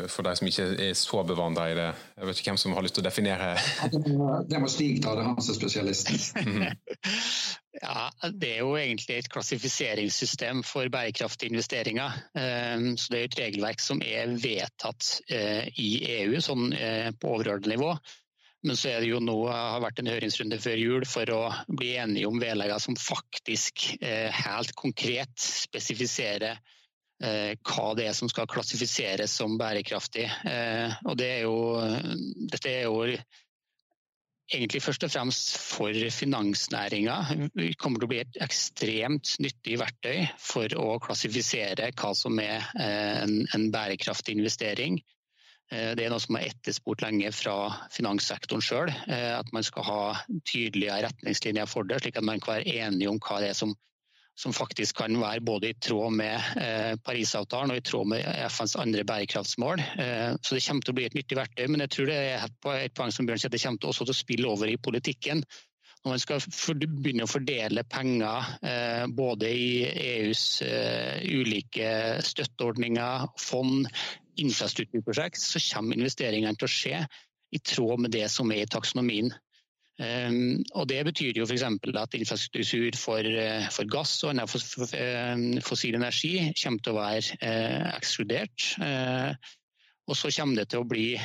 for 0.10 0.26
de 0.26 0.34
som 0.40 0.50
ikke 0.50 0.68
er 0.90 0.98
så 0.98 1.24
bevandra 1.28 1.70
i 1.70 1.78
det. 1.78 1.90
Jeg 2.18 2.30
vet 2.30 2.42
ikke 2.42 2.54
hvem 2.54 2.62
som 2.64 2.76
har 2.78 2.86
lyst 2.86 2.98
til 2.98 3.06
å 3.06 3.10
definere 3.10 3.54
Det 4.50 4.60
må 4.62 4.72
Stig 4.72 5.04
ta, 5.04 5.14
det 5.16 5.24
er 5.24 5.30
han 5.32 5.42
som 5.42 5.54
er 5.54 5.60
spesialisten. 5.62 6.20
Ja, 7.82 8.10
Det 8.34 8.50
er 8.56 8.64
jo 8.64 8.76
egentlig 8.78 9.20
et 9.20 9.30
klassifiseringssystem 9.32 10.64
for 10.68 10.90
bærekraftige 10.92 11.54
investeringer. 11.54 12.16
Ehm, 12.36 12.98
så 12.98 13.14
Det 13.14 13.20
er 13.20 13.28
et 13.30 13.40
regelverk 13.40 13.80
som 13.80 14.02
er 14.02 14.34
vedtatt 14.36 15.22
eh, 15.30 15.70
i 15.78 15.90
EU 16.20 16.42
sånn 16.42 16.74
eh, 16.74 17.12
på 17.12 17.36
overordnet 17.36 17.78
nivå. 17.78 17.94
Men 18.68 18.76
så 18.76 18.92
er 18.92 19.04
det 19.04 19.12
jo 19.14 19.22
nå 19.24 19.38
har 19.48 19.80
vært 19.84 20.02
en 20.02 20.12
høringsrunde 20.12 20.60
før 20.60 20.82
jul 20.82 21.06
for 21.08 21.32
å 21.32 21.44
bli 21.72 21.94
enige 22.02 22.28
om 22.28 22.42
vedlegger 22.42 22.82
som 22.84 22.98
faktisk 23.00 23.86
eh, 24.02 24.28
helt 24.36 24.76
konkret 24.80 25.34
spesifiserer 25.40 26.60
hva 27.20 27.90
det 28.00 28.06
er 28.08 28.14
som 28.16 28.30
skal 28.32 28.46
klassifiseres 28.48 29.34
som 29.42 29.58
bærekraftig. 29.60 30.24
Og 31.04 31.18
det 31.20 31.26
er 31.28 31.42
jo, 31.44 31.58
dette 32.48 32.72
er 32.72 32.86
jo 32.86 33.02
egentlig 34.54 34.82
først 34.82 35.06
og 35.06 35.12
fremst 35.14 35.52
for 35.62 35.94
finansnæringa. 36.14 37.18
Det 37.54 37.76
kommer 37.82 38.02
til 38.02 38.08
å 38.08 38.12
bli 38.14 38.22
et 38.24 38.40
ekstremt 38.44 39.36
nyttig 39.44 39.78
verktøy 39.82 40.26
for 40.42 40.74
å 40.80 40.98
klassifisere 41.04 41.92
hva 41.94 42.14
som 42.18 42.40
er 42.42 42.66
eh, 42.80 43.22
en, 43.24 43.40
en 43.56 43.70
bærekraftig 43.74 44.38
investering. 44.38 45.00
Eh, 45.70 45.92
det 45.98 46.06
er 46.06 46.14
noe 46.14 46.22
som 46.24 46.38
er 46.40 46.50
etterspurt 46.50 47.04
lenge 47.06 47.30
fra 47.36 47.58
finanssektoren 47.94 48.64
sjøl. 48.66 48.90
Eh, 49.10 49.36
at 49.38 49.52
man 49.54 49.66
skal 49.66 49.86
ha 49.86 50.02
tydelige 50.50 50.98
retningslinjer 51.06 51.70
for 51.70 51.86
det, 51.90 52.02
slik 52.02 52.18
at 52.18 52.26
man 52.26 52.42
kan 52.42 52.58
være 52.58 52.80
enige 52.88 53.12
om 53.12 53.22
hva 53.22 53.44
det 53.44 53.54
er 53.54 53.62
som 53.62 53.78
som 54.40 54.54
faktisk 54.56 55.02
kan 55.02 55.18
være 55.20 55.44
både 55.44 55.68
i 55.68 55.76
tråd 55.84 56.14
med 56.16 56.46
eh, 56.64 56.94
Parisavtalen 57.04 57.74
og 57.74 57.82
i 57.82 57.84
tråd 57.84 58.08
med 58.08 58.22
FNs 58.48 58.78
andre 58.80 59.04
bærekraftsmål. 59.04 59.82
Så 60.40 60.56
Det 60.56 60.62
kommer 60.64 60.86
til 60.86 60.94
å 60.94 60.96
bli 60.96 61.08
et 61.10 61.18
nyttig 61.18 61.36
verktøy, 61.36 61.66
men 61.68 61.84
jeg 61.84 61.92
tror 61.92 62.08
det 62.08 62.16
er 62.16 62.46
et 62.46 62.94
poeng 62.96 63.12
som 63.12 63.28
Bjørn 63.28 63.42
sier, 63.44 63.52
det 63.52 63.60
kommer 63.60 63.90
også 63.92 64.08
til 64.08 64.16
å 64.16 64.16
spille 64.16 64.48
over 64.48 64.72
i 64.72 64.78
politikken. 64.80 65.44
Når 66.06 66.14
man 66.14 66.24
skal 66.24 66.48
begynne 66.80 67.28
å 67.28 67.34
fordele 67.34 67.84
penger 67.84 69.12
både 69.12 69.52
i 69.52 69.68
EUs 69.92 70.46
ulike 70.64 71.92
støtteordninger, 72.24 73.28
fond, 73.44 73.92
infrastrukturprosjekt, 74.42 75.42
så 75.42 75.62
kommer 75.72 76.00
investeringene 76.00 76.56
til 76.58 76.70
å 76.70 76.74
skje 76.74 77.04
i 77.52 77.62
tråd 77.66 78.06
med 78.06 78.14
det 78.14 78.28
som 78.32 78.52
er 78.54 78.66
i 78.66 78.72
taksonomien. 78.72 79.32
Um, 80.00 80.62
og 80.80 80.88
Det 80.88 81.02
betyr 81.10 81.36
jo 81.36 81.44
f.eks. 81.44 81.66
at 82.00 82.16
infrastruktur 82.16 82.96
for, 82.96 83.20
uh, 83.20 83.68
for 83.68 83.90
gass 83.92 84.22
og 84.24 84.32
annen 84.32 84.48
uh, 84.48 85.62
fossil 85.66 85.98
energi 86.00 86.54
kommer 86.56 86.84
til 86.86 86.94
å 86.94 87.00
være 87.02 87.40
uh, 87.44 87.90
ekskludert. 87.98 88.70
og 90.10 90.16
så 90.18 90.32
kommer 90.34 90.56
det 90.58 90.70
til 90.72 90.82
å 90.82 90.88
bli 90.90 91.20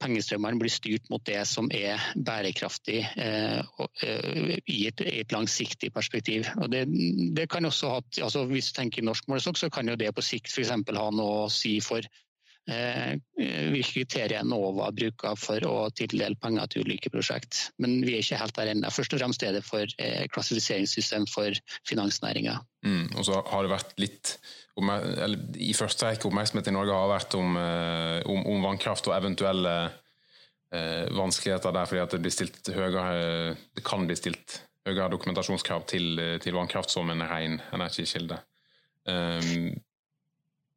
pengestrømmene 0.00 0.62
blir 0.62 0.72
styrt 0.72 1.10
mot 1.12 1.20
det 1.28 1.42
som 1.44 1.66
er 1.76 2.00
bærekraftig 2.16 3.02
i 3.04 4.78
et, 4.88 5.02
i, 5.04 5.18
et, 5.20 5.32
langsiktig 5.34 5.90
perspektiv. 5.92 6.48
Og 6.56 6.70
det, 6.72 6.86
det 7.36 7.50
kan 7.52 7.68
også 7.68 7.90
ha, 7.92 8.00
altså 8.22 8.46
Hvis 8.48 8.72
du 8.72 8.78
tenker 8.78 9.04
norsk 9.04 9.28
målestokk, 9.28 9.60
så 9.60 9.68
kan 9.68 9.92
jo 9.92 9.98
det 10.00 10.14
på 10.16 10.24
sikt 10.24 10.48
f.eks. 10.54 10.72
ha 10.72 11.10
noe 11.12 11.42
å 11.42 11.52
si 11.52 11.76
for 11.84 12.00
Eh, 12.00 12.29
hvilke 12.70 13.92
kriterier 13.94 14.40
Enova 14.40 14.90
bruker 14.94 15.36
for 15.38 15.64
å 15.66 15.74
tildele 15.96 16.38
penger 16.40 16.70
til 16.70 16.86
ulike 16.86 17.10
prosjekt. 17.12 17.70
Men 17.82 17.98
vi 18.04 18.16
er 18.16 18.24
ikke 18.24 18.40
helt 18.40 18.56
der 18.58 18.72
ennå. 18.72 18.92
Først 18.94 19.14
og 19.16 19.22
fremst 19.22 19.44
er 19.46 19.56
det 19.56 19.64
for 19.66 19.84
eh, 19.98 20.26
klassifiseringssystem 20.32 21.26
for 21.30 21.56
finansnæringa. 21.88 22.58
Mm, 22.86 23.10
og 23.16 23.26
så 23.28 23.40
har 23.46 23.66
det 23.66 23.72
vært 23.74 23.94
litt 24.00 24.34
eller, 24.80 25.36
I 25.60 25.74
første 25.76 26.06
rekke 26.06 26.30
oppmerksomhet 26.30 26.70
i 26.70 26.72
Norge 26.72 26.94
har 26.96 27.10
vært 27.10 27.34
om, 27.36 27.56
eh, 27.60 28.20
om, 28.30 28.46
om 28.48 28.62
vannkraft 28.64 29.10
og 29.10 29.16
eventuelle 29.18 29.74
eh, 30.72 31.04
vanskeligheter 31.12 31.74
der 31.76 31.90
fordi 31.90 32.06
det, 32.14 32.22
blir 32.24 32.32
stilt 32.32 32.70
høyere, 32.72 33.56
det 33.76 33.84
kan 33.84 34.06
bli 34.08 34.16
stilt 34.16 34.60
høyere 34.88 35.10
dokumentasjonskrav 35.12 35.84
til, 35.90 36.22
til 36.40 36.56
vannkraft 36.56 36.94
som 36.94 37.12
en 37.12 37.26
ren 37.28 37.58
energikilde. 37.74 38.40
Um, 39.10 39.74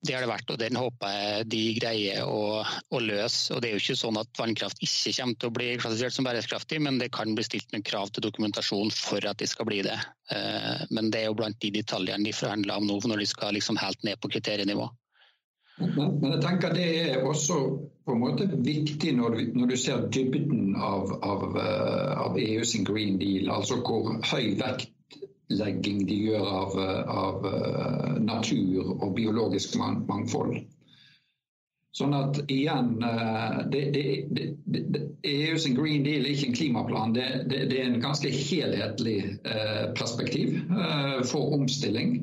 det 0.03 0.15
har 0.15 0.23
det 0.25 0.31
vært, 0.31 0.49
og 0.51 0.59
den 0.59 0.75
håper 0.75 1.11
jeg 1.15 1.45
de 1.53 1.61
greier 1.77 2.25
å, 2.27 2.63
å, 2.63 2.99
løse. 2.99 3.53
Og 3.55 3.61
Det 3.63 3.69
er 3.69 3.77
jo 3.77 3.83
ikke 3.83 3.95
sånn 4.01 4.19
at 4.19 4.39
vannkraft 4.39 4.81
ikke 4.83 5.13
kommer 5.15 5.37
til 5.39 5.51
å 5.51 5.55
bli 5.55 5.69
klassifisert 5.79 6.17
som 6.17 6.27
bærekraftig, 6.27 6.81
men 6.83 6.99
det 6.99 7.07
kan 7.15 7.31
bli 7.37 7.45
stilt 7.47 7.71
med 7.71 7.85
krav 7.87 8.11
til 8.11 8.25
dokumentasjon 8.25 8.91
for 8.97 9.23
at 9.29 9.39
de 9.39 9.47
skal 9.47 9.69
bli 9.69 9.79
det. 9.87 9.95
Uh, 10.27 10.83
men 10.91 11.07
det 11.13 11.23
er 11.23 11.31
jo 11.31 11.37
blant 11.39 11.59
de 11.63 11.71
detaljene 11.77 12.27
de 12.27 12.35
forhandler 12.35 12.83
om 12.83 12.89
nå, 12.89 12.99
når 13.07 13.23
de 13.23 13.29
skal 13.31 13.55
liksom 13.55 13.79
helt 13.79 14.03
ned 14.03 14.19
på 14.19 14.33
kriterienivå. 14.35 14.89
Men, 15.79 16.19
men, 16.21 16.33
jeg 16.35 16.41
tenker 16.43 16.75
det 16.75 16.89
er 17.01 17.23
også 17.25 17.55
på 18.05 18.13
en 18.13 18.21
måte 18.21 18.45
viktig 18.51 19.15
når 19.17 19.37
du, 19.37 19.41
når 19.57 19.71
du 19.71 19.77
ser 19.79 20.03
dybden 20.13 20.75
av, 20.75 21.15
av, 21.25 21.45
eh, 21.57 22.11
av 22.27 22.37
EU 22.37 22.65
sin 22.67 22.85
Green 22.85 23.17
Deal, 23.21 23.49
altså 23.49 23.79
hvor 23.81 24.11
høy 24.29 24.53
vektlegging 24.59 26.03
de 26.09 26.19
gjør 26.27 26.51
av, 26.59 26.77
av 27.15 27.47
eh, 27.49 27.92
natur 28.27 28.93
og 28.95 29.15
biologisk 29.17 29.77
mangfold. 29.79 30.63
Sånn 31.93 32.13
at 32.17 32.39
igjen 32.49 32.95
eh, 33.05 33.57
det, 33.69 33.83
det, 33.93 34.05
det, 34.65 35.01
EUs 35.29 35.67
sin 35.67 35.75
Green 35.77 36.05
Deal 36.05 36.25
er 36.25 36.33
ikke 36.33 36.49
en 36.49 36.57
klimaplan, 36.57 37.13
det, 37.15 37.59
er 37.67 37.83
en 37.85 38.01
ganske 38.01 38.31
helhetlig 38.33 39.19
perspektiv 39.95 40.57
for 41.29 41.53
omstilling. 41.55 42.17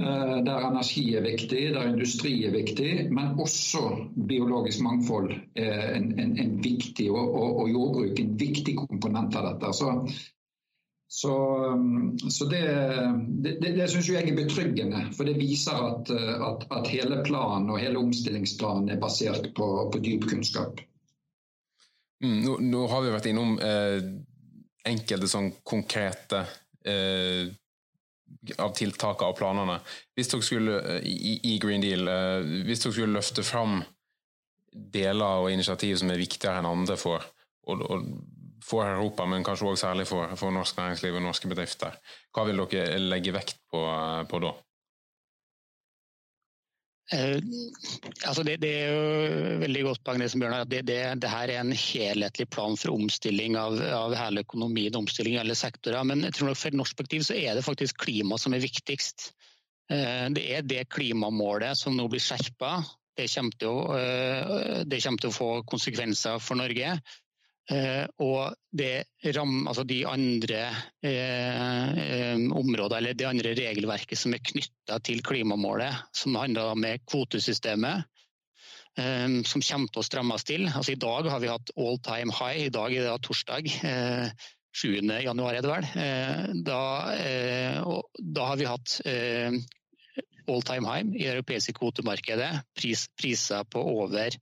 Eh, 0.00 0.36
der 0.44 0.68
energi 0.70 1.14
er 1.14 1.20
viktig, 1.20 1.74
der 1.74 1.88
industri 1.88 2.46
er 2.46 2.54
viktig, 2.54 3.08
men 3.12 3.34
også 3.38 3.82
biologisk 4.28 4.80
mangfold 4.80 5.34
er 5.54 5.96
en, 5.98 6.06
en, 6.18 6.38
en 6.40 6.54
viktig, 6.64 7.10
og, 7.10 7.34
og, 7.34 7.58
og, 7.60 7.68
jordbruk 7.70 8.20
en 8.20 8.38
viktig 8.40 8.76
komponent 8.78 9.36
av 9.36 9.50
dette. 9.50 9.72
Så, 9.76 9.90
så, 11.12 11.64
um, 11.66 12.18
så 12.18 12.44
det, 12.44 12.62
det, 13.44 13.58
det, 13.60 13.88
syns 13.92 14.06
jeg 14.08 14.30
er 14.30 14.36
betryggende, 14.36 15.02
for 15.12 15.28
det 15.28 15.34
viser 15.36 15.76
at, 15.76 16.08
at, 16.08 16.64
at, 16.72 16.88
hele 16.88 17.18
planen 17.26 17.68
og 17.68 17.82
hele 17.82 18.00
omstillingsplanen 18.00 18.88
er 18.94 19.02
basert 19.02 19.50
på, 19.52 19.68
på 19.92 20.00
dyp 20.00 20.24
kunnskap. 20.30 20.80
Mm, 22.24 22.38
nå, 22.46 22.56
nå, 22.64 22.80
har 22.88 23.04
vi 23.04 23.12
vært 23.12 23.28
innom 23.28 23.58
eh, 23.60 23.98
enkelte 24.88 25.28
sånn 25.28 25.52
konkrete 25.68 26.46
eh, 26.80 27.52
av 28.56 28.72
tiltakene 28.80 29.34
og 29.34 29.36
planene. 29.36 29.78
Hvis 30.16 30.32
dere 30.32 30.48
skulle 30.48 30.80
eh, 30.94 31.12
i, 31.12 31.36
i 31.52 31.58
Green 31.60 31.84
Deal, 31.84 32.08
eh, 32.08 32.52
hvis 32.64 32.86
dere 32.86 32.96
skulle 32.96 33.18
løfte 33.18 33.44
fram 33.44 33.82
deler 34.72 35.44
og 35.44 35.52
initiativ 35.52 36.00
som 36.00 36.16
er 36.16 36.24
viktigere 36.24 36.64
enn 36.64 36.72
andre 36.72 36.96
for, 36.96 37.28
og, 37.68 37.84
og 37.84 38.08
for 38.62 38.86
Europa, 38.86 39.26
men 39.28 39.44
kanskje 39.46 39.68
også 39.68 39.86
særlig 39.86 40.06
for, 40.10 40.34
for, 40.38 40.54
norsk 40.54 40.78
næringsliv 40.78 41.18
og 41.18 41.24
norske 41.24 41.50
bedrifter, 41.50 41.96
hva 42.34 42.46
vil 42.48 42.62
dere 42.70 43.00
legge 43.02 43.34
vekt 43.34 43.58
på, 43.72 43.82
på 44.30 44.42
da? 44.44 44.52
Eh, 47.12 47.36
altså 48.24 48.44
det, 48.46 48.56
det, 48.62 48.70
er 48.72 48.92
jo 48.94 49.56
veldig 49.60 49.82
godt 49.88 50.02
poeng 50.06 50.22
det 50.22 50.30
som 50.32 50.40
Bjørn 50.40 50.54
har, 50.56 50.68
det, 50.70 50.84
det, 50.88 50.98
det, 51.20 51.28
her 51.32 51.50
er 51.50 51.60
en 51.60 51.74
helhetlig 51.76 52.46
plan 52.54 52.78
for 52.78 52.94
omstilling 52.94 53.58
av, 53.60 53.76
av 53.92 54.16
hele 54.16 54.44
økonomien, 54.46 54.96
omstilling 54.96 55.36
i 55.36 55.42
alle 55.42 55.56
sektorer. 55.58 56.06
Men 56.08 56.24
jeg 56.28 56.38
tror 56.38 56.52
nok 56.52 56.60
for 56.62 56.78
norsk 56.78 56.96
perspektiv 56.96 57.26
så 57.28 57.36
er 57.36 57.58
det 57.58 57.66
faktisk 57.66 58.00
klima 58.06 58.38
som 58.40 58.56
er 58.56 58.64
viktigst. 58.64 59.32
Eh, 59.92 60.26
det 60.32 60.46
er 60.56 60.66
det 60.66 60.88
klimamålet 60.94 61.78
som 61.78 61.96
nå 61.98 62.08
blir 62.12 62.22
skjerpa. 62.22 62.78
Det 63.12 63.28
kommer 63.28 63.58
til 63.60 63.74
eh, 63.98 65.00
kommer 65.04 65.20
til 65.20 65.32
å 65.32 65.36
få 65.36 65.50
konsekvenser 65.68 66.40
for 66.40 66.62
Norge. 66.62 66.96
Eh, 67.70 68.06
og 68.18 68.56
ram, 69.36 69.52
altså 69.70 69.84
de 69.86 70.00
andre 70.10 70.62
eh, 71.06 71.90
eh, 72.02 72.40
områder, 72.42 72.96
eller 72.98 73.14
det 73.14 73.28
andre 73.28 73.52
regelverket 73.54 74.18
som 74.18 74.34
er 74.34 74.42
knytta 74.42 74.98
til 75.06 75.22
klimamålet, 75.22 76.08
som 76.16 76.34
handler 76.40 76.72
om 76.72 76.86
kvotesystemet, 77.06 78.08
eh, 78.98 79.28
som 79.46 79.62
kommer 79.62 79.92
til 79.92 80.02
å 80.02 80.08
strammes 80.08 80.48
til. 80.48 80.66
Altså, 80.72 80.96
I 80.96 81.02
dag 81.06 81.30
har 81.30 81.44
vi 81.44 81.52
hatt 81.52 81.70
all 81.76 82.00
time 82.02 82.34
high, 82.34 82.66
i 82.66 82.74
dag 82.74 82.96
er 82.96 83.06
det 83.06 83.20
torsdag. 83.28 83.70
7. 84.72 84.98
Eh, 84.98 85.22
januar 85.28 85.54
er 85.54 85.62
det 85.62 85.70
vel. 85.70 85.86
Eh, 86.02 86.48
da, 86.66 86.80
da, 88.18 88.48
har 88.50 88.58
vi 88.58 88.66
hatt 88.66 88.98
all 90.50 90.66
time 90.66 90.88
high 90.90 91.06
i 91.14 91.22
det 91.22 91.36
europeiske 91.36 91.76
kvotemarkedet. 91.78 92.50
Pris, 92.74 93.06
priser 93.14 93.62
på 93.70 93.86
over 94.02 94.34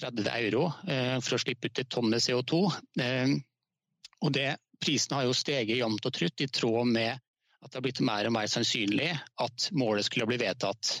30 0.00 0.28
euro 0.28 0.68
eh, 0.88 1.16
for 1.24 1.36
å 1.36 1.40
slippe 1.40 1.70
ut 1.70 1.80
et 1.80 1.90
tonn 1.92 2.10
med 2.12 2.22
CO2. 2.22 2.60
Eh, 3.00 3.34
og 4.24 4.32
det, 4.36 4.48
prisen 4.82 5.16
har 5.16 5.26
jo 5.26 5.36
steget 5.36 5.78
jevnt 5.78 6.06
og 6.06 6.14
trutt 6.14 6.44
i 6.44 6.50
tråd 6.52 6.92
med 6.92 7.12
at 7.16 7.70
det 7.70 7.78
har 7.78 7.84
blitt 7.86 8.04
mer 8.04 8.28
og 8.28 8.36
mer 8.36 8.48
sannsynlig 8.50 9.10
at 9.42 9.68
målet 9.76 10.06
skulle 10.06 10.28
bli 10.28 10.38
vedtatt. 10.44 11.00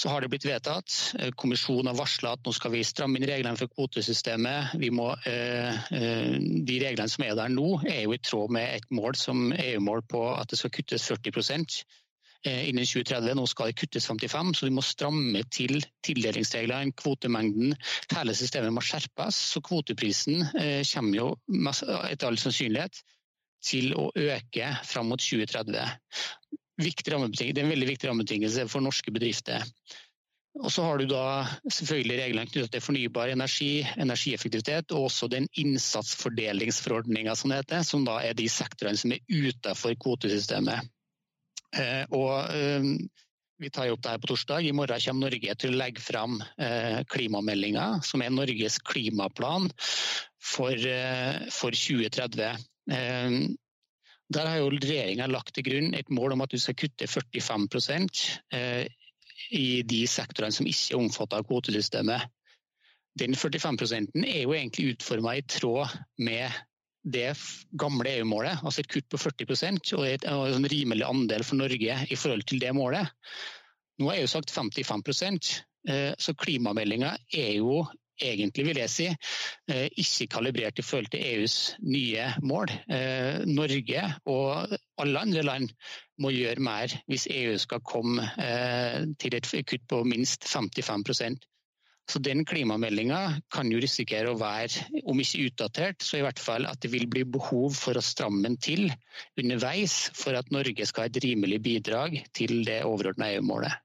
Så 0.00 0.08
har 0.08 0.22
det 0.22 0.30
blitt 0.32 0.46
vedtatt. 0.48 0.96
Eh, 1.20 1.30
kommisjonen 1.38 1.92
har 1.92 1.98
varsla 1.98 2.34
at 2.34 2.44
nå 2.46 2.54
skal 2.56 2.74
vi 2.74 2.82
stramme 2.86 3.20
inn 3.20 3.28
reglene 3.30 3.58
for 3.60 3.70
kvotesystemet. 3.70 4.74
Må, 4.96 5.12
de 5.22 6.82
reglene 6.82 7.10
som 7.10 7.26
er 7.26 7.38
der 7.38 7.52
nå, 7.52 7.72
er 7.86 8.04
jo 8.04 8.14
i 8.16 8.22
tråd 8.22 8.54
med 8.58 8.78
et 8.80 8.92
mål 8.94 9.18
som 9.18 9.50
EU-mål 9.54 10.06
på 10.10 10.26
at 10.34 10.50
det 10.50 10.60
skal 10.60 10.74
kuttes 10.80 11.06
40 11.10 11.34
Eh, 11.34 12.09
innen 12.48 12.86
2030. 12.86 13.34
Nå 13.36 13.46
skal 13.50 13.70
det 13.70 13.78
kuttes 13.80 14.06
55, 14.08 14.54
så 14.56 14.68
vi 14.68 14.74
må 14.74 14.84
stramme 14.84 15.42
til 15.52 15.80
tildelingsreglene, 16.06 16.94
kvotemengden. 16.96 17.74
Hele 18.14 18.36
systemet 18.36 18.72
må 18.74 18.84
skjerpes, 18.84 19.38
så 19.54 19.62
kvoteprisen 19.64 20.44
eh, 20.58 20.82
kommer 20.94 21.18
jo 21.18 21.30
etter 22.08 22.30
all 22.30 22.40
sannsynlighet 22.40 23.02
til 23.64 23.92
å 23.98 24.08
øke 24.16 24.74
fram 24.88 25.10
mot 25.12 25.20
2030. 25.20 25.72
det 26.80 27.60
er 27.60 27.64
en 27.64 27.74
veldig 27.74 27.90
viktig 27.90 28.08
rammebetingelse 28.08 28.68
for 28.72 28.80
norske 28.80 29.12
bedrifter. 29.12 29.66
Og 30.58 30.72
så 30.72 30.82
har 30.82 30.98
du 30.98 31.06
da 31.06 31.46
selvfølgelig 31.70 32.16
reglene 32.18 32.50
knyttet 32.50 32.72
til 32.74 32.82
fornybar 32.82 33.30
energi, 33.30 33.84
energieffektivitet, 34.02 34.90
og 34.90 35.06
også 35.06 35.28
den 35.30 35.46
innsatsfordelingsforordninga 35.62 37.36
som 37.38 37.52
det 37.52 37.60
heter, 37.60 37.84
som 37.86 38.02
da 38.08 38.18
er 38.26 38.34
de 38.34 38.48
sektorene 38.50 38.98
som 38.98 39.14
er 39.14 39.22
utenfor 39.28 39.94
kvotesystemet. 40.02 40.90
Eh, 41.76 42.04
og 42.16 42.50
eh, 42.50 42.86
vi 43.60 43.70
tar 43.70 43.90
opp 43.92 44.02
det 44.02 44.14
her 44.14 44.22
på 44.22 44.30
torsdag. 44.32 44.66
I 44.66 44.74
morgen 44.76 45.02
kommer 45.04 45.28
Norge 45.28 45.56
til 45.60 45.74
å 45.74 45.80
legge 45.80 46.02
fram 46.02 46.38
eh, 46.40 47.00
klimameldinga, 47.12 47.88
som 48.06 48.24
er 48.24 48.32
Norges 48.34 48.80
klimaplan 48.82 49.68
for, 50.40 50.86
for 51.52 51.76
2030. 51.76 52.64
Der 54.30 54.46
har 54.48 54.56
jo 54.56 54.70
regjeringa 54.72 55.28
lagt 55.28 55.52
til 55.54 55.66
grunn 55.66 55.92
et 55.98 56.08
mål 56.14 56.34
om 56.34 56.44
at 56.46 56.54
du 56.54 56.58
skal 56.62 56.78
kutte 56.78 57.06
45% 57.10 58.22
i 59.50 59.66
de 59.86 60.00
sektorene 60.08 60.54
som 60.54 60.68
ikke 60.70 60.94
er 60.94 61.02
omfattet 61.02 61.36
av 61.36 61.46
kvotesystemet. 61.50 62.24
Den 63.20 63.36
45 63.36 64.24
er 64.24 64.42
jo 64.44 64.54
egentlig 64.56 64.94
utforma 64.94 65.36
i 65.36 65.44
tråd 65.44 65.92
med 66.22 66.48
det 67.02 67.32
gamle 67.80 68.12
EU-målet, 68.18 68.60
altså 68.64 68.82
et 68.82 68.90
kutt 68.90 69.08
på 69.10 69.20
40% 69.20 69.94
og 69.96 70.50
en 70.50 70.68
rimelig 70.68 71.06
andel 71.06 71.44
for 71.46 71.60
Norge 71.60 71.96
i 72.10 72.18
forhold 72.18 72.44
til 72.48 72.60
det 72.60 72.74
målet. 72.76 73.08
Nå 74.00 74.10
har 74.10 74.20
EU 74.20 74.28
sagt 74.28 74.52
55 74.52 75.64
eh, 75.88 76.12
så 76.18 76.34
klimameldinga 76.34 77.16
er 77.36 77.52
jo 77.58 77.82
egentlig, 78.20 78.66
vil 78.68 78.80
jeg 78.82 78.92
si, 78.92 79.06
eh, 79.72 79.88
ikke 79.96 80.28
kalibrert 80.36 80.78
i 80.78 80.84
forhold 80.84 81.08
til 81.12 81.24
EUs 81.24 81.56
nye 81.80 82.30
mål. 82.44 82.72
Eh, 82.92 83.44
Norge 83.48 84.04
og 84.28 84.76
alle 85.00 85.24
andre 85.24 85.44
land 85.44 85.72
må 86.20 86.32
gjøre 86.36 86.60
mer 86.60 86.92
hvis 87.08 87.28
EU 87.32 87.56
skal 87.58 87.80
komme 87.80 88.28
til 89.18 89.36
et 89.36 89.48
kutt 89.64 89.86
på 89.88 90.02
minst 90.04 90.44
55 90.44 91.40
så 92.10 92.18
Den 92.18 92.44
klimameldinga 92.44 93.20
kan 93.54 93.70
jo 93.70 93.80
risikere 93.82 94.32
å 94.32 94.38
være, 94.40 94.86
om 95.06 95.20
ikke 95.22 95.44
utdatert, 95.46 96.02
så 96.02 96.18
i 96.18 96.24
hvert 96.26 96.42
fall 96.42 96.66
at 96.66 96.80
det 96.82 96.90
vil 96.92 97.06
bli 97.10 97.22
behov 97.38 97.76
for 97.78 97.98
å 97.98 98.04
stramme 98.04 98.42
den 98.46 98.58
til 98.58 98.88
underveis 99.38 100.08
for 100.18 100.38
at 100.38 100.50
Norge 100.54 100.88
skal 100.88 101.06
ha 101.06 101.12
et 101.12 101.22
rimelig 101.22 101.60
bidrag 101.62 102.18
til 102.36 102.64
det 102.66 102.82
overordna 102.88 103.30
EU-målet. 103.36 103.78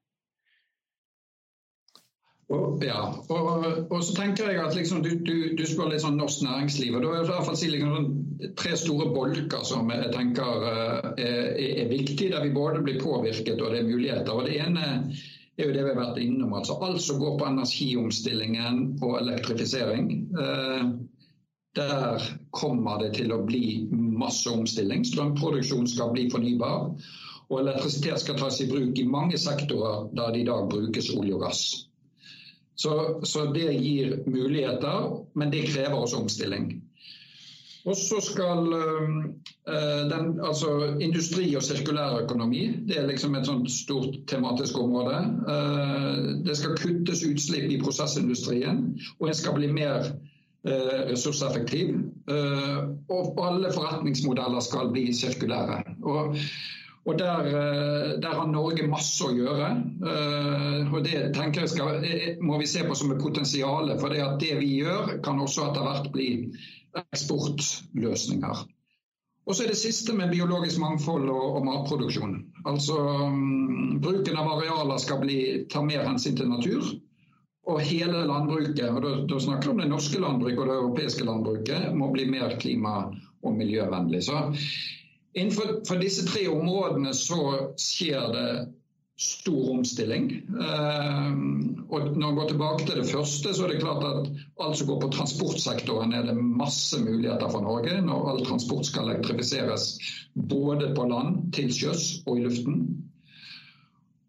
Ja, 2.86 3.00
og, 3.34 3.64
og, 3.90 4.02
så 4.06 4.14
tenker 4.14 4.52
jeg 4.52 4.60
at 4.62 4.76
liksom, 4.78 5.00
du, 5.02 5.16
du, 5.26 5.56
du, 5.58 5.64
spør 5.66 5.90
litt 5.90 6.04
sånn 6.04 6.20
norsk 6.20 6.44
næringsliv. 6.46 6.94
og 6.94 7.02
da 7.02 7.10
vil 7.10 7.18
jeg 7.18 7.26
i 7.26 7.32
hvert 7.32 7.48
fall 7.48 7.58
si 7.58 7.70
liksom, 7.72 7.96
sånn 7.96 8.54
tre 8.60 8.76
store 8.78 9.08
bolker 9.16 9.64
som 9.66 9.90
jeg 9.90 10.12
tenker 10.14 10.68
er, 10.70 11.08
er, 11.16 11.40
er 11.86 11.90
viktige, 11.90 12.30
der 12.36 12.46
vi 12.46 12.54
både 12.54 12.84
blir 12.86 13.02
påvirket 13.02 13.58
og 13.58 13.74
det 13.74 13.82
er 13.82 13.90
muligheter. 13.90 14.30
og 14.36 14.46
Det 14.46 14.60
ene 14.62 14.92
det 15.56 15.64
er 15.64 15.70
jo 15.70 15.76
det 15.76 15.84
vi 15.86 15.92
har 15.94 16.00
vært 16.02 16.18
innom. 16.20 16.54
altså 16.54 16.76
Alt 16.84 17.02
som 17.02 17.20
går 17.22 17.38
på 17.40 17.46
energiomstillingen 17.48 18.80
og 19.02 19.20
elektrifisering. 19.22 20.10
Eh, 20.36 20.90
der 21.76 22.26
kommer 22.56 23.00
det 23.00 23.14
til 23.18 23.32
å 23.36 23.44
bli 23.48 23.88
masse 23.92 24.52
omstilling. 24.52 25.04
Strømproduksjon 25.08 25.88
skal 25.92 26.12
bli 26.12 26.28
fornybar. 26.32 26.92
Og 27.48 27.60
elektrisitet 27.62 28.20
skal 28.24 28.40
tas 28.40 28.60
i 28.64 28.68
bruk 28.68 29.00
i 29.00 29.08
mange 29.08 29.38
sektorer 29.40 30.10
der 30.16 30.34
det 30.34 30.44
i 30.44 30.48
dag 30.48 30.70
brukes 30.72 31.12
olje 31.16 31.36
og 31.36 31.46
gass. 31.46 31.66
Så, 32.76 33.22
så 33.24 33.46
det 33.56 33.70
gir 33.80 34.18
muligheter, 34.28 35.12
men 35.40 35.52
det 35.54 35.68
krever 35.70 35.96
også 35.96 36.24
omstilling. 36.26 36.74
Og 37.86 37.98
så 37.98 38.18
skal 38.24 38.72
uh, 38.74 39.18
den, 40.10 40.32
altså 40.42 40.98
industri 41.02 41.52
og 41.56 41.64
sirkulærøkonomi 41.64 42.62
det 42.90 42.98
er 42.98 43.10
liksom 43.10 43.36
et 43.38 43.46
sånt 43.46 43.70
stort 43.72 44.16
tematisk 44.28 44.80
område. 44.82 45.20
Uh, 45.46 46.42
det 46.48 46.58
skal 46.58 46.78
kuttes 46.82 47.22
utslipp 47.28 47.70
i 47.72 47.82
prosessindustrien, 47.82 48.88
og 49.20 49.30
en 49.30 49.38
skal 49.42 49.60
bli 49.60 49.74
mer 49.74 50.16
ressurseffektiv. 50.66 51.92
og 52.26 53.36
alle 53.48 53.70
forretningsmodeller 53.70 54.64
skal 54.66 54.88
bli 54.90 55.12
sirkulære. 55.14 55.84
Og, 56.02 56.40
og 57.06 57.18
der, 57.20 57.48
der, 58.18 58.32
har 58.34 58.48
Norge 58.50 58.88
masse 58.90 59.22
å 59.22 59.34
gjøre. 59.36 59.68
og 60.90 61.04
Det 61.06 61.20
tenker 61.36 61.62
jeg 61.62 61.74
skal, 61.76 62.08
må 62.42 62.58
vi 62.58 62.66
se 62.66 62.82
på 62.88 62.98
som 62.98 63.14
et 63.14 63.22
potensial. 63.22 63.92
For 64.02 64.10
det, 64.10 64.24
at 64.26 64.40
det 64.42 64.56
vi 64.58 64.72
gjør, 64.80 65.20
kan 65.26 65.38
også 65.44 65.68
etter 65.68 65.86
hvert 65.86 66.10
bli 66.16 66.30
eksportløsninger. 67.04 68.66
Og 69.46 69.54
så 69.54 69.64
er 69.64 69.72
det 69.72 69.78
siste 69.78 70.14
med 70.18 70.32
biologisk 70.34 70.80
mangfold 70.82 71.30
og, 71.30 71.44
og 71.60 71.66
matproduksjon. 71.68 72.38
Altså 72.66 72.98
um, 72.98 74.00
Bruken 74.02 74.40
av 74.42 74.50
arealer 74.56 75.02
skal 75.02 75.22
bli, 75.22 75.40
ta 75.70 75.84
mer 75.86 76.08
hensyn 76.08 76.38
til 76.40 76.50
natur. 76.50 76.88
Og 77.70 77.82
hele 77.82 78.26
landbruket, 78.30 78.90
og 78.90 79.00
da, 79.02 79.12
da 79.30 79.38
snakker 79.42 79.70
vi 79.70 79.74
om 79.74 79.80
det 79.82 79.90
norske 79.90 80.20
landbruket 80.22 80.60
og 80.62 80.68
det 80.70 80.76
europeiske 80.80 81.26
landbruket, 81.26 81.88
må 81.98 82.12
bli 82.14 82.28
mer 82.30 82.58
klima- 82.62 83.08
og 83.46 83.54
miljøvennlig. 83.58 84.24
Så 84.26 84.42
Innenfor 85.36 86.00
disse 86.00 86.26
tre 86.28 86.48
områdene 86.48 87.12
så 87.14 87.40
skjer 87.82 88.32
det 88.34 88.50
stor 89.20 89.70
omstilling. 89.72 90.30
Eh, 90.62 91.32
og 91.88 92.18
når 92.18 92.30
vi 92.32 92.38
går 92.40 92.50
tilbake 92.52 92.86
til 92.88 93.00
det 93.00 93.08
første, 93.10 93.54
så 93.54 93.66
er 93.66 93.74
det 93.74 93.82
klart 93.84 94.04
at 94.04 94.30
alt 94.64 94.80
som 94.80 94.90
går 94.90 95.02
på 95.04 95.12
transportsektoren, 95.16 96.14
er 96.14 96.28
det 96.28 96.36
masse 96.36 97.00
muligheter 97.00 97.52
for 97.52 97.64
Norge 97.64 98.02
når 98.04 98.30
all 98.32 98.44
transport 98.48 98.88
skal 98.88 99.12
elektrifiseres 99.12 99.94
både 100.36 100.92
på 100.96 101.08
land, 101.12 101.46
til 101.56 101.72
sjøs 101.72 102.10
og 102.26 102.40
i 102.40 102.48
luften. 102.48 102.82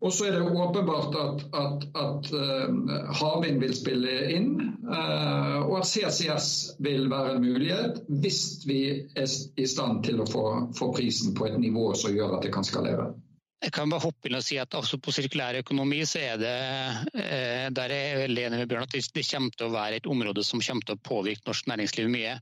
Og 0.06 0.12
så 0.14 0.28
er 0.28 0.36
det 0.36 0.44
åpenbart 0.46 1.16
at, 1.18 1.40
at, 1.58 1.84
at 1.98 2.28
uh, 2.30 3.12
havvind 3.18 3.58
vil 3.64 3.74
spille 3.74 4.12
inn, 4.36 4.52
uh, 4.86 5.64
og 5.64 5.80
at 5.80 5.88
CCS 5.90 6.50
vil 6.86 7.08
være 7.10 7.34
en 7.34 7.42
mulighet 7.42 7.98
hvis 8.22 8.40
vi 8.68 8.80
er 9.18 9.26
i 9.58 9.66
stand 9.66 10.04
til 10.06 10.22
å 10.22 10.28
få, 10.30 10.44
få 10.78 10.92
prisen 10.94 11.34
på 11.34 11.48
et 11.48 11.58
nivå 11.58 11.88
som 11.98 12.14
gjør 12.14 12.38
at 12.38 12.46
det 12.46 12.54
kan 12.54 12.66
skalere. 12.66 13.10
Jeg 13.64 13.72
kan 13.72 13.90
bare 13.90 14.04
hoppe 14.04 14.28
inn 14.28 14.36
og 14.36 14.44
si 14.44 14.58
at 14.60 14.74
også 14.76 14.98
På 15.02 15.14
sirkulær 15.16 15.56
økonomi 15.62 16.02
så 16.06 16.20
er 16.22 16.36
det 16.38 16.56
eh, 17.16 17.66
der 17.74 17.94
er 17.94 17.96
jeg 17.96 18.20
veldig 18.20 18.42
enig 18.46 18.60
med 18.60 18.70
Bjørn, 18.70 18.84
at 18.84 18.94
det 18.94 19.24
kommer 19.26 19.56
til 19.56 19.66
å 19.66 19.74
være 19.74 19.98
et 19.98 20.06
område 20.12 20.44
som 20.46 20.62
kommer 20.62 20.86
til 20.86 20.98
å 20.98 21.02
påvirke 21.08 21.48
norsk 21.48 21.72
næringsliv 21.72 22.12
mye. 22.12 22.36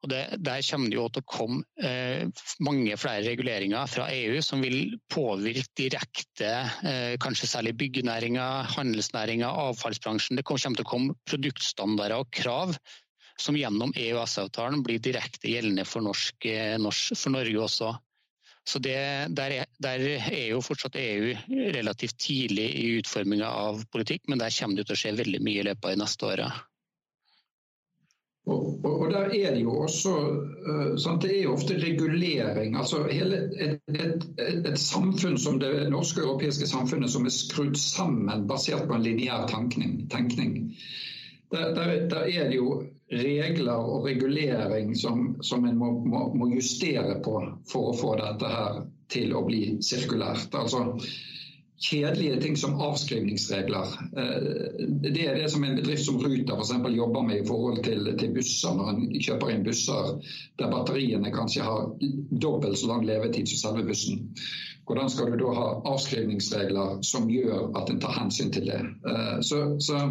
Og 0.00 0.08
det, 0.08 0.20
Der 0.40 0.62
kommer 0.64 0.88
det 0.88 0.96
jo 0.96 1.08
til 1.12 1.22
å 1.22 1.28
komme 1.28 1.84
eh, 1.84 2.44
mange 2.64 2.96
flere 3.00 3.24
reguleringer 3.26 3.90
fra 3.90 4.06
EU 4.14 4.40
som 4.44 4.62
vil 4.64 4.96
påvirke 5.12 5.66
direkte 5.76 6.48
eh, 6.88 7.16
kanskje 7.20 7.50
særlig 7.50 7.74
byggenæringa, 7.82 8.46
handelsnæringa, 8.76 9.50
avfallsbransjen. 9.68 10.40
Det 10.40 10.46
kommer 10.48 10.80
til 10.80 10.86
å 10.86 10.92
komme 10.94 11.18
produktstandarder 11.28 12.22
og 12.22 12.32
krav 12.32 12.72
som 13.40 13.56
gjennom 13.56 13.92
EØS-avtalen 13.96 14.82
blir 14.84 15.00
direkte 15.04 15.52
gjeldende 15.52 15.84
for, 15.88 16.04
norsk, 16.04 16.48
eh, 16.48 16.76
norsk, 16.80 17.16
for 17.16 17.36
Norge 17.36 17.60
også. 17.66 17.92
Så 18.68 18.78
det, 18.78 18.96
der, 19.36 19.54
er, 19.62 19.68
der, 19.82 20.02
er, 20.20 20.46
jo 20.52 20.60
fortsatt 20.62 20.96
EU 21.00 21.32
relativt 21.74 22.18
tidlig 22.20 22.68
i 22.76 22.88
utforminga 23.00 23.48
av 23.48 23.80
politikk, 23.92 24.28
men 24.28 24.40
der 24.40 24.52
kommer 24.54 24.80
det 24.80 24.88
til 24.88 24.96
å 24.96 25.00
skje 25.00 25.16
veldig 25.20 25.40
mye 25.44 25.62
i 25.62 25.68
løpet 25.70 25.88
av 25.88 25.96
de 25.96 26.02
neste 26.02 26.28
åra. 26.28 26.50
Og, 28.46 28.84
og, 28.84 29.00
og, 29.00 29.10
der 29.10 29.28
er 29.36 29.54
det 29.54 29.62
jo 29.62 29.74
også 29.84 30.12
uh, 30.16 30.96
sant, 30.98 31.22
Det 31.22 31.38
er 31.38 31.42
jo 31.42 31.52
ofte 31.52 31.74
regulering. 31.76 32.76
altså 32.76 33.04
et, 33.10 33.34
et, 33.88 34.24
et, 34.66 34.78
samfunn 34.78 35.38
som 35.38 35.60
det 35.60 35.90
norske 35.90 36.22
og 36.22 36.28
europeiske 36.28 36.66
samfunnet 36.66 37.10
som 37.10 37.26
er 37.28 37.34
skrudd 37.34 37.76
sammen 37.76 38.48
basert 38.48 38.88
på 38.88 38.96
en 38.96 39.04
lineær 39.04 39.46
tenkning. 39.46 40.08
tenkning. 40.10 40.72
Der, 41.52 41.74
der, 41.74 42.08
der, 42.08 42.20
er 42.20 42.48
det 42.48 42.56
jo 42.56 42.82
regler 43.12 43.72
og 43.72 44.04
regulering 44.06 44.96
som, 44.96 45.42
som 45.42 45.64
en 45.64 45.76
må, 45.76 45.90
må, 46.06 46.32
må, 46.34 46.48
justere 46.54 47.18
på 47.24 47.40
for 47.68 47.90
å 47.90 47.96
få 47.98 48.14
dette 48.20 48.46
her 48.46 48.84
til 49.10 49.34
å 49.34 49.42
bli 49.46 49.64
sirkulært. 49.82 50.54
Altså 50.54 50.84
Kjedelige 51.80 52.40
ting 52.40 52.56
som 52.60 52.74
avskrivningsregler. 52.80 53.86
Eh, 54.16 54.48
det 55.00 55.22
er 55.24 55.38
det 55.40 55.46
som 55.48 55.64
en 55.64 55.78
bedrift 55.78 56.04
som 56.04 56.18
Ruter 56.20 56.58
f.eks. 56.60 56.74
jobber 56.96 57.22
med 57.22 57.40
i 57.40 57.46
forhold 57.48 57.80
til, 57.84 58.10
til, 58.20 58.34
busser, 58.36 58.74
når 58.76 58.90
en 58.92 59.06
kjøper 59.16 59.54
inn 59.54 59.64
busser 59.64 60.10
der 60.60 60.74
batteriene 60.74 61.32
kanskje 61.32 61.64
har 61.64 61.88
dobbelt 62.44 62.78
så 62.78 62.92
lang 62.92 63.06
levetid 63.08 63.48
som 63.48 63.62
selve 63.62 63.86
bussen. 63.88 64.28
Hvordan 64.84 65.08
skal 65.08 65.32
du 65.32 65.40
da 65.40 65.56
ha 65.56 65.66
avskrivningsregler 65.94 67.00
som 67.06 67.32
gjør 67.32 67.72
at 67.80 67.90
en 67.94 68.04
tar 68.04 68.16
hensyn 68.18 68.52
til 68.52 68.68
det? 68.68 68.84
Eh, 69.08 69.40
så, 69.40 69.64
så 69.80 70.04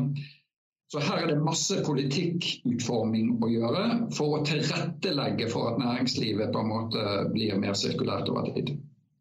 så 0.89 0.99
her 1.05 1.21
er 1.21 1.27
det 1.29 1.41
masse 1.45 1.75
politikkutforming 1.85 3.35
å 3.45 3.47
gjøre 3.51 3.81
for 4.17 4.39
å 4.39 4.45
tilrettelegge 4.47 5.45
for 5.53 5.69
at 5.69 5.81
næringslivet 5.83 6.49
på 6.49 6.63
en 6.63 6.71
måte 6.71 7.03
blir 7.29 7.61
mer 7.61 7.77
sirkulært 7.77 8.31
over 8.33 8.49
tid. 8.55 8.71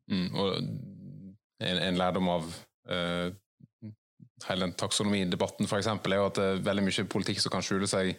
Mm, 0.09 0.31
og 0.33 0.55
en, 1.61 1.79
en, 1.83 1.99
lærdom 1.99 2.29
av 2.33 2.51
uh, 2.90 3.31
hele 4.47 4.66
den 4.66 4.77
taksonomidebatten 4.79 5.66
f.eks. 5.66 5.88
er 5.90 6.18
jo 6.18 6.29
at 6.29 6.38
det 6.38 6.51
er 6.53 6.62
veldig 6.68 6.85
mye 6.87 7.09
politikk 7.11 7.42
som 7.42 7.55
kan 7.55 7.64
skjule 7.64 7.88
seg 7.90 8.14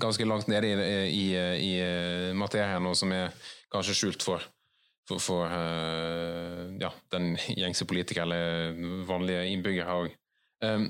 ganske 0.00 0.24
langt 0.24 0.48
nede 0.48 0.70
i, 0.70 0.76
i, 1.10 1.26
i, 1.34 1.74
i 1.74 2.32
materien, 2.38 2.86
og 2.86 2.96
som 2.96 3.12
er 3.12 3.34
kanskje 3.72 3.96
skjult 3.98 4.24
for, 4.24 4.44
for, 5.08 5.22
for 5.22 5.50
uh, 5.50 6.70
ja, 6.80 6.92
den 7.14 7.34
gjengse 7.56 7.88
politiker 7.90 8.24
eller 8.26 9.04
vanlige 9.08 9.48
innbygger 9.50 9.92
òg. 9.96 10.14
Um, 10.64 10.88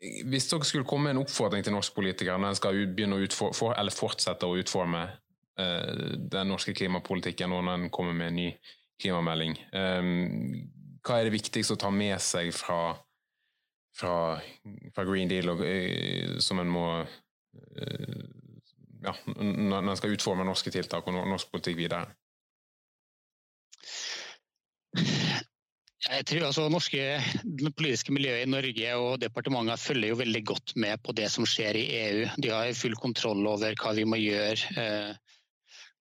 hvis 0.00 0.50
dere 0.50 0.66
skulle 0.68 0.86
komme 0.86 1.08
med 1.08 1.16
en 1.16 1.22
oppfordring 1.24 1.64
til 1.64 1.72
norske 1.72 1.96
politikere 1.96 2.36
når 2.38 2.52
en 2.52 2.58
skal 2.58 2.82
begynne 2.92 3.16
å 3.16 3.22
utfor, 3.24 3.72
eller 3.72 3.94
fortsette 3.94 4.46
å 4.46 4.58
utforme 4.60 5.06
uh, 5.08 6.16
den 6.16 6.52
norske 6.52 6.76
klimapolitikken 6.76 7.54
og 7.56 7.64
når 7.66 7.80
en 7.80 7.92
kommer 7.94 8.16
med 8.16 8.32
en 8.32 8.40
ny 8.42 8.50
klimamelding, 9.02 9.58
um, 9.74 10.66
hva 11.06 11.20
er 11.20 11.28
det 11.28 11.36
viktigste 11.36 11.76
å 11.76 11.80
ta 11.86 11.92
med 11.94 12.18
seg 12.22 12.50
fra, 12.56 12.96
fra, 13.94 14.16
fra 14.94 15.06
Green 15.06 15.30
Deal 15.30 15.52
og, 15.54 15.62
uh, 15.62 16.36
som 16.42 16.62
en 16.62 16.72
må 16.72 16.86
uh, 17.04 18.26
ja, 19.06 19.14
når 19.38 19.82
en 19.82 19.98
skal 19.98 20.16
utforme 20.16 20.46
norske 20.46 20.72
tiltak 20.74 21.06
og 21.06 21.18
norsk 21.30 21.52
politikk 21.52 21.78
videre? 21.84 22.06
Jeg 26.06 26.26
tror 26.30 26.44
altså 26.46 26.68
norske, 26.70 27.02
politiske 27.76 28.14
miljøet 28.14 28.44
i 28.44 28.50
Norge 28.50 28.90
og 29.00 29.16
departementet 29.22 29.82
følger 29.82 30.12
jo 30.12 30.18
veldig 30.20 30.42
godt 30.46 30.74
med 30.78 31.02
på 31.02 31.14
det 31.18 31.26
som 31.32 31.46
skjer 31.48 31.78
i 31.80 31.86
EU. 31.98 32.20
De 32.38 32.52
har 32.52 32.70
full 32.78 32.94
kontroll 33.00 33.42
over 33.50 33.74
hva 33.80 33.94
vi 33.96 34.04
må 34.06 34.18
gjøre 34.20 34.76
eh, 34.78 35.25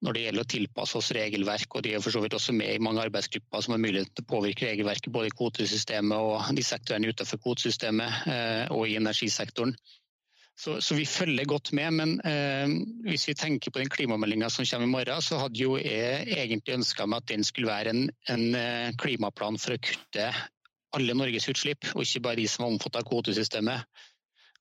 når 0.05 0.15
det 0.15 0.23
gjelder 0.25 0.45
å 0.45 0.51
tilpasse 0.53 0.97
oss 0.99 1.11
regelverk. 1.17 1.75
og 1.75 1.83
De 1.85 1.95
er 1.95 2.03
for 2.03 2.13
så 2.13 2.21
vidt 2.21 2.37
også 2.37 2.53
med 2.53 2.75
i 2.75 2.83
mange 2.83 3.01
arbeidsgrupper 3.01 3.65
som 3.65 3.75
har 3.75 3.81
mulighet 3.81 4.13
til 4.13 4.25
å 4.25 4.31
påvirke 4.35 4.69
regelverket 4.69 5.13
både 5.13 5.31
i 5.31 5.35
kvotesystemet 5.35 6.29
og 6.29 6.55
de 6.57 6.65
sektorene 6.65 7.11
utenfor 7.11 7.41
kvotesystemet 7.41 8.27
eh, 8.31 8.73
og 8.75 8.85
i 8.89 8.97
energisektoren. 9.01 9.73
Så, 10.55 10.77
så, 10.79 10.95
vi 10.95 11.03
følger 11.05 11.49
godt 11.49 11.73
med. 11.75 11.91
Men 11.99 12.13
eh, 12.23 12.75
hvis 13.09 13.27
vi 13.27 13.35
tenker 13.35 13.73
på 13.73 13.81
den 13.81 13.91
klimameldinga 13.91 14.49
som 14.53 14.67
kommer 14.69 14.87
i 14.87 14.93
morgen, 14.93 15.23
så 15.25 15.41
hadde 15.41 15.59
jo 15.59 15.75
jeg 15.81 16.29
egentlig 16.37 16.77
ønska 16.77 17.07
meg 17.09 17.23
at 17.23 17.31
den 17.33 17.43
skulle 17.43 17.71
være 17.73 17.95
en, 17.95 18.05
en, 18.31 18.45
eh, 18.55 18.91
klimaplan 19.01 19.59
for 19.59 19.75
å 19.75 19.81
kutte 19.83 20.29
alle 20.95 21.15
Norges 21.17 21.49
utslipp, 21.51 21.89
og 21.91 22.05
ikke 22.05 22.23
bare 22.23 22.39
de 22.39 22.47
som 22.47 22.63
var 22.63 22.71
omfattet 22.71 23.01
av 23.01 23.09
kvotesystemet. 23.09 24.05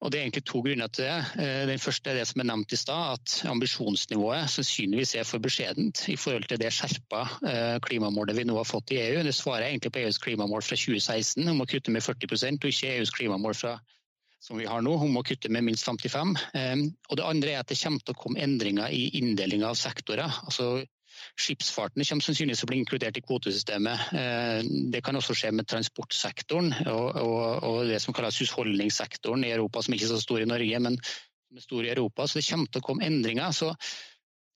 Og 0.04 0.12
Det 0.12 0.18
er 0.18 0.26
egentlig 0.26 0.44
to 0.44 0.60
grunner 0.60 0.90
til 0.92 1.06
det. 1.08 1.40
Eh, 1.40 1.62
den 1.70 1.80
første 1.80 2.10
er 2.10 2.18
det 2.18 2.26
som 2.28 2.42
er 2.42 2.48
nevnt 2.50 2.72
i 2.76 2.76
stad, 2.76 3.14
at 3.16 3.36
ambisjonsnivået 3.48 4.50
sannsynligvis 4.52 5.14
er 5.16 5.24
for 5.24 5.40
beskjedent 5.40 6.02
i 6.12 6.16
forhold 6.20 6.44
til 6.50 6.60
det 6.60 6.72
skjerpa 6.76 7.22
eh, 7.48 7.78
klimamålet 7.86 8.36
vi 8.36 8.44
nå 8.44 8.58
har 8.58 8.68
fått 8.68 8.92
i 8.92 9.00
EU. 9.00 9.22
Det 9.24 9.32
svarer 9.32 9.70
egentlig 9.70 9.94
på 9.96 10.04
EUs 10.04 10.20
klimamål 10.20 10.62
fra 10.66 10.76
2016 10.76 11.48
om 11.48 11.64
å 11.64 11.68
kutte 11.70 11.94
med 11.94 12.04
40 12.04 12.36
og 12.60 12.68
ikke 12.68 12.92
EUs 12.98 13.14
klimamål 13.16 13.56
fra 13.56 13.78
som 14.44 14.58
vi 14.60 14.66
har 14.68 14.82
nå, 14.84 14.92
om 15.00 15.16
å 15.16 15.24
kutte 15.24 15.48
med 15.48 15.64
minst 15.64 15.86
55. 15.88 16.34
Ehm, 16.58 16.82
og 17.08 17.16
det 17.16 17.24
andre 17.24 17.54
er 17.54 17.62
at 17.62 17.70
det 17.72 17.78
kommer 17.80 18.04
til 18.04 18.12
å 18.12 18.20
komme 18.20 18.42
endringer 18.44 18.92
i 18.92 19.06
inndelinga 19.16 19.70
av 19.70 19.78
sektorer. 19.80 20.28
Altså, 20.44 20.84
Skipsfarten 21.40 22.04
kommer 22.04 22.26
sannsynligvis 22.26 22.62
til 22.62 22.68
å 22.68 22.72
bli 22.72 22.80
inkludert 22.82 23.18
i 23.18 23.24
kvotesystemet. 23.24 24.08
Ehm, 24.20 24.72
det 24.94 25.02
kan 25.06 25.18
også 25.18 25.36
skje 25.38 25.52
med 25.56 25.68
transportsektoren 25.70 26.72
og, 26.86 27.06
og, 27.20 27.44
og 27.68 27.78
det 27.90 28.00
som 28.02 28.16
kalles 28.16 28.40
husholdningssektoren 28.42 29.46
i 29.46 29.52
Europa, 29.54 29.82
som 29.84 29.96
ikke 29.96 30.08
er 30.08 30.14
så 30.14 30.22
stor 30.22 30.44
i 30.44 30.50
Norge, 30.50 30.82
men 30.86 30.98
som 31.02 31.60
er 31.60 31.66
stor 31.68 31.86
i 31.86 31.94
Europa. 31.94 32.26
Så 32.26 32.40
det 32.40 32.48
kommer 32.48 32.72
til 32.72 32.82
å 32.82 32.88
komme 32.88 33.06
endringer. 33.08 33.54
Så 33.56 33.72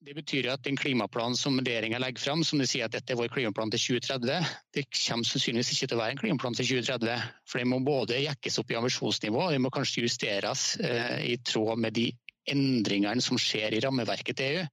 det 0.06 0.14
betyr 0.14 0.46
at 0.52 0.62
den 0.62 0.76
klimaplanen 0.78 1.34
som 1.36 1.58
regjeringa 1.58 1.98
legger 1.98 2.22
fram, 2.22 2.44
som 2.46 2.60
de 2.62 2.66
sier 2.70 2.86
at 2.86 2.94
dette 2.94 3.10
er 3.12 3.18
vår 3.18 3.32
klimaplan 3.34 3.72
til 3.74 3.98
2030, 3.98 4.52
det 4.76 4.84
kommer 4.94 5.26
sannsynligvis 5.26 5.72
ikke 5.74 5.88
til 5.90 5.98
å 5.98 6.02
være 6.04 6.14
en 6.14 6.20
klimaplan 6.20 6.58
til 6.58 6.68
2030. 6.70 7.24
For 7.50 7.58
det 7.58 7.66
må 7.66 7.80
både 7.82 8.20
jekkes 8.22 8.60
opp 8.62 8.70
i 8.70 8.78
ambisjonsnivå, 8.78 9.48
og 9.48 9.56
det 9.56 9.62
må 9.64 9.72
kanskje 9.74 10.04
justeres 10.06 10.68
eh, 10.78 11.18
i 11.32 11.34
tråd 11.42 11.82
med 11.82 11.98
de 11.98 12.12
endringene 12.48 13.24
som 13.24 13.40
skjer 13.42 13.74
i 13.74 13.82
rammeverket 13.84 14.38
til 14.38 14.60
EU. 14.60 14.68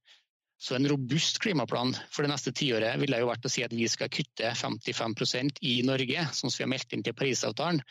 Så 0.58 0.74
en 0.74 0.88
robust 0.88 1.38
klimaplan 1.44 1.92
for 2.10 2.24
det 2.24 2.32
neste 2.32 2.52
tiåret 2.56 2.96
ville 3.00 3.20
jo 3.20 3.28
vært 3.28 3.44
å 3.44 3.52
si 3.52 3.64
at 3.66 3.74
vi 3.76 3.88
skal 3.92 4.08
kutte 4.12 4.54
55% 4.56 5.60
i 5.68 5.78
Norge, 5.84 6.28
sånn 6.32 6.50
som 6.50 6.62
vi 6.62 6.64
har 6.64 6.72
meldt 6.72 6.96
inn 6.96 7.04
til 7.04 7.16
Parisavtalen. 7.16 7.82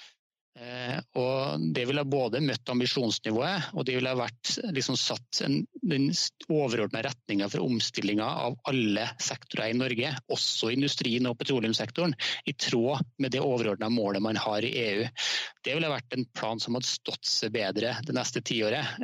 Eh, 0.56 1.00
og 1.20 1.64
Det 1.76 1.84
ville 1.84 2.06
både 2.08 2.40
møtt 2.40 2.70
ambisjonsnivået 2.72 3.74
og 3.76 3.84
det 3.84 3.98
ville 3.98 4.14
vært 4.16 4.54
liksom 4.72 4.96
satt 4.96 5.42
en, 5.44 5.58
den 5.84 6.08
overordna 6.48 7.02
retninga 7.04 7.50
for 7.52 7.66
omstillinga 7.66 8.28
av 8.48 8.56
alle 8.72 9.10
sektorer 9.20 9.74
i 9.74 9.78
Norge, 9.78 10.14
også 10.32 10.72
industrien 10.72 11.28
og 11.28 11.36
petroleumssektoren, 11.42 12.16
i 12.48 12.56
tråd 12.56 13.04
med 13.20 13.36
det 13.36 13.44
overordna 13.44 13.92
målet 13.92 14.24
man 14.24 14.40
har 14.40 14.64
i 14.64 14.72
EU. 14.86 15.08
Det 15.60 15.76
ville 15.76 15.92
vært 15.92 16.16
en 16.16 16.30
plan 16.40 16.64
som 16.64 16.80
hadde 16.80 16.88
stått 16.88 17.28
seg 17.28 17.52
bedre 17.56 17.98
det 18.08 18.16
neste 18.16 18.42
tiåret. 18.46 18.96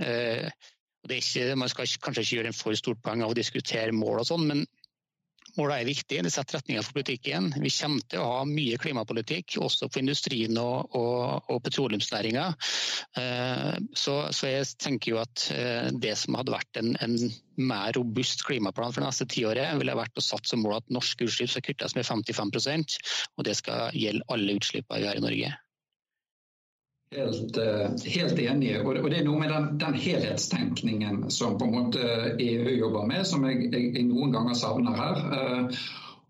Ikke, 1.09 1.55
man 1.57 1.71
skal 1.71 1.89
kanskje 2.03 2.23
ikke 2.23 2.35
gjøre 2.37 2.51
en 2.51 2.55
for 2.57 2.77
stort 2.77 3.01
poeng 3.01 3.23
av 3.25 3.33
å 3.33 3.37
diskutere 3.37 3.95
mål 3.95 4.21
og 4.21 4.27
sånn, 4.29 4.45
men 4.47 4.65
Målet 5.59 5.81
er 5.81 5.87
viktig, 5.89 6.19
det 6.23 6.31
setter 6.31 6.59
retninga 6.59 6.81
for 6.85 6.95
politikken. 6.95 7.49
Vi 7.59 7.71
kommer 7.75 8.03
til 8.07 8.21
å 8.23 8.27
ha 8.37 8.43
mye 8.47 8.77
klimapolitikk, 8.79 9.57
også 9.59 9.89
på 9.91 9.99
industrien 9.99 10.55
og, 10.61 10.93
og, 10.95 11.49
og 11.51 11.59
petroleumsnæringa. 11.65 12.45
Eh, 13.19 13.73
så, 13.91 14.15
så, 14.31 14.47
jeg 14.47 14.69
tenker 14.79 15.11
jo 15.11 15.19
at 15.19 15.47
eh, 15.51 15.89
det 15.91 16.13
som 16.21 16.37
hadde 16.39 16.55
vært 16.55 16.79
en, 16.79 16.93
en 17.03 17.17
mer 17.59 17.91
robust 17.97 18.45
klimaplan 18.47 18.95
for 18.95 19.03
det 19.03 19.09
neste 19.09 19.27
tiåret, 19.33 19.73
ville 19.81 19.97
vært 19.99 20.21
å 20.21 20.23
satse 20.23 20.53
som 20.53 20.63
mål 20.63 20.77
at 20.79 20.95
norske 20.95 21.27
utslipp 21.27 21.51
skal 21.51 21.67
kuttes 21.67 21.97
med 21.99 22.07
55% 22.07 22.97
og 23.35 23.45
det 23.47 23.57
skal 23.59 23.91
gjelde 23.97 24.27
alle 24.31 24.55
utslippene 24.55 25.03
vi 25.03 25.11
har 25.11 25.19
i 25.19 25.25
Norge. 25.25 25.51
Helt, 27.15 27.57
eh, 27.57 27.89
helt 28.05 28.39
enige. 28.39 28.81
Og 28.81 29.09
det 29.11 29.17
er 29.19 29.25
noe 29.27 29.39
med 29.41 29.49
den, 29.51 29.65
den, 29.81 29.95
helhetstenkningen 29.99 31.25
som 31.27 31.57
på 31.59 31.67
en 31.67 31.73
måte 31.75 32.05
EU 32.39 32.69
jobber 32.71 33.03
med, 33.09 33.25
som 33.27 33.43
jeg, 33.49 33.65
jeg, 33.73 33.89
jeg 33.97 34.05
noen 34.07 34.31
ganger 34.31 34.55
savner 34.55 34.95
her. 34.95 35.19
Eh, 35.35 35.81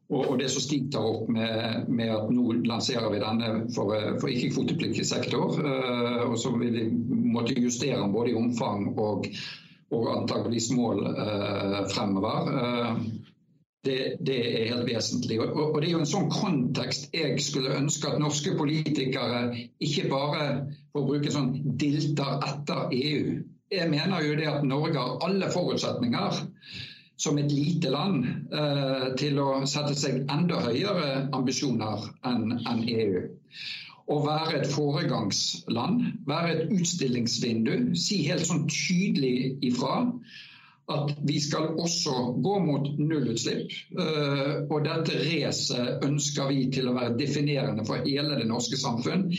og, 0.09 0.23
og 0.23 0.39
det 0.41 0.49
som 0.49 0.63
Stig 0.65 0.87
tar 0.91 1.05
opp 1.05 1.29
med, 1.29 1.85
med, 1.85 2.09
at 2.15 2.33
nå 2.33 2.57
lanserer 2.65 3.13
vi 3.13 3.21
denne 3.21 3.51
for, 3.75 3.93
for 4.17 4.33
ikke-kvotepliktig 4.33 5.05
sektor. 5.05 5.53
Eh, 5.61 6.23
og 6.25 6.39
så 6.41 6.55
vil 6.57 6.73
vi 6.73 6.87
måtte 7.37 7.61
justere 7.61 8.01
den 8.01 8.17
både 8.17 8.33
i 8.33 8.39
omfang 8.41 8.89
og, 8.95 9.29
og 9.93 10.09
antakeligvis 10.17 10.71
mål 10.73 11.05
fremover. 11.93 12.49
Det, 13.81 14.17
det, 14.21 14.35
er 14.37 14.67
helt 14.75 14.85
vesentlig. 14.85 15.39
Og, 15.41 15.55
og, 15.57 15.79
Det 15.81 15.87
er 15.87 15.95
jo 15.95 16.03
en 16.03 16.09
sånn 16.09 16.29
kontekst 16.29 17.15
jeg 17.17 17.39
skulle 17.41 17.73
ønske 17.73 18.11
at 18.11 18.21
norske 18.21 18.53
politikere 18.57 19.39
ikke 19.81 20.05
bare 20.11 20.45
for 20.91 21.01
å 21.01 21.07
bruke 21.07 21.33
sånn 21.33 21.55
dilter 21.81 22.45
etter 22.45 22.93
EU. 22.93 23.39
Jeg 23.71 23.89
mener 23.89 24.21
jo 24.27 24.37
det 24.37 24.47
at 24.51 24.67
Norge 24.67 25.01
har 25.01 25.25
alle 25.25 25.49
forutsetninger 25.49 26.41
som 27.21 27.37
et 27.37 27.51
lite 27.53 27.91
land 27.93 28.25
eh, 28.53 29.07
til 29.19 29.39
å 29.41 29.49
sette 29.69 29.95
seg 29.97 30.25
enda 30.33 30.61
høyere 30.65 31.27
ambisjoner 31.37 32.05
enn 32.27 32.57
en 32.57 32.83
EU. 32.85 33.23
Å 34.11 34.17
være 34.25 34.59
et 34.59 34.69
foregangsland, 34.69 36.01
være 36.27 36.53
et 36.53 36.73
utstillingsvindu, 36.75 37.93
si 37.97 38.23
helt 38.27 38.45
sånn 38.45 38.65
tydelig 38.69 39.55
ifra 39.71 40.01
at 40.91 41.15
vi 41.27 41.39
skal 41.41 41.73
også 41.79 42.15
gå 42.43 42.59
mot 42.63 42.87
nullutslipp. 42.99 43.73
Eh, 43.97 44.53
og 44.67 44.85
dette 44.87 45.17
racet 45.23 46.05
ønsker 46.07 46.51
vi 46.51 46.67
til 46.73 46.89
å 46.91 46.95
være 46.97 47.17
definerende 47.19 47.85
for 47.87 48.05
hele 48.05 48.39
det 48.39 48.47
norske 48.49 48.79
samfunn 48.79 49.29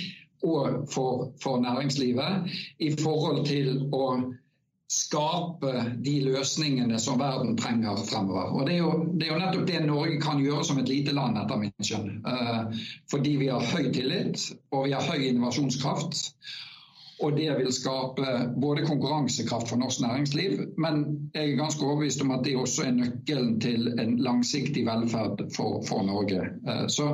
og 0.43 0.89
for, 0.91 1.29
for 1.43 1.61
næringslivet 1.63 2.55
i 2.83 2.91
forhold 2.99 3.45
til 3.47 3.85
å 3.95 4.07
skape 4.93 5.73
de 6.05 6.19
løsningene 6.27 6.99
som 7.01 7.21
verden 7.21 7.55
trenger 7.57 8.03
fremover. 8.05 8.51
Og 8.53 8.67
det 8.69 8.75
er, 8.75 8.83
jo, 8.83 8.91
det 9.17 9.27
er, 9.27 9.31
jo, 9.31 9.39
nettopp 9.41 9.69
det 9.71 9.85
Norge 9.87 10.19
kan 10.21 10.43
gjøre 10.43 10.67
som 10.69 10.83
et 10.83 10.91
lite 10.91 11.15
land, 11.17 11.39
etter 11.41 11.61
mitt 11.63 11.87
skjønn. 11.87 12.19
Eh, 12.29 12.83
fordi 13.13 13.39
vi 13.41 13.49
har 13.49 13.71
høy 13.73 13.89
tillit 13.95 14.51
og 14.75 14.85
vi 14.89 14.93
har 14.93 15.09
høy 15.09 15.31
innovasjonskraft. 15.31 16.21
Og 17.23 17.37
det 17.37 17.49
vil 17.59 17.73
skape 17.75 18.29
både 18.61 18.87
konkurransekraft 18.87 19.71
for 19.71 19.79
norsk 19.79 20.03
næringsliv, 20.03 20.61
men 20.83 21.03
jeg 21.35 21.53
er 21.53 21.61
ganske 21.61 21.85
overbevist 21.87 22.23
om 22.25 22.35
at 22.35 22.45
det 22.45 22.57
også 22.59 22.87
er 22.89 22.97
nøkkelen 22.99 23.59
til 23.63 23.93
en 24.03 24.17
langsiktig 24.23 24.87
velferd 24.87 25.45
for, 25.57 25.83
for 25.89 26.03
Norge. 26.07 26.49
Eh, 26.69 26.87
så, 26.91 27.09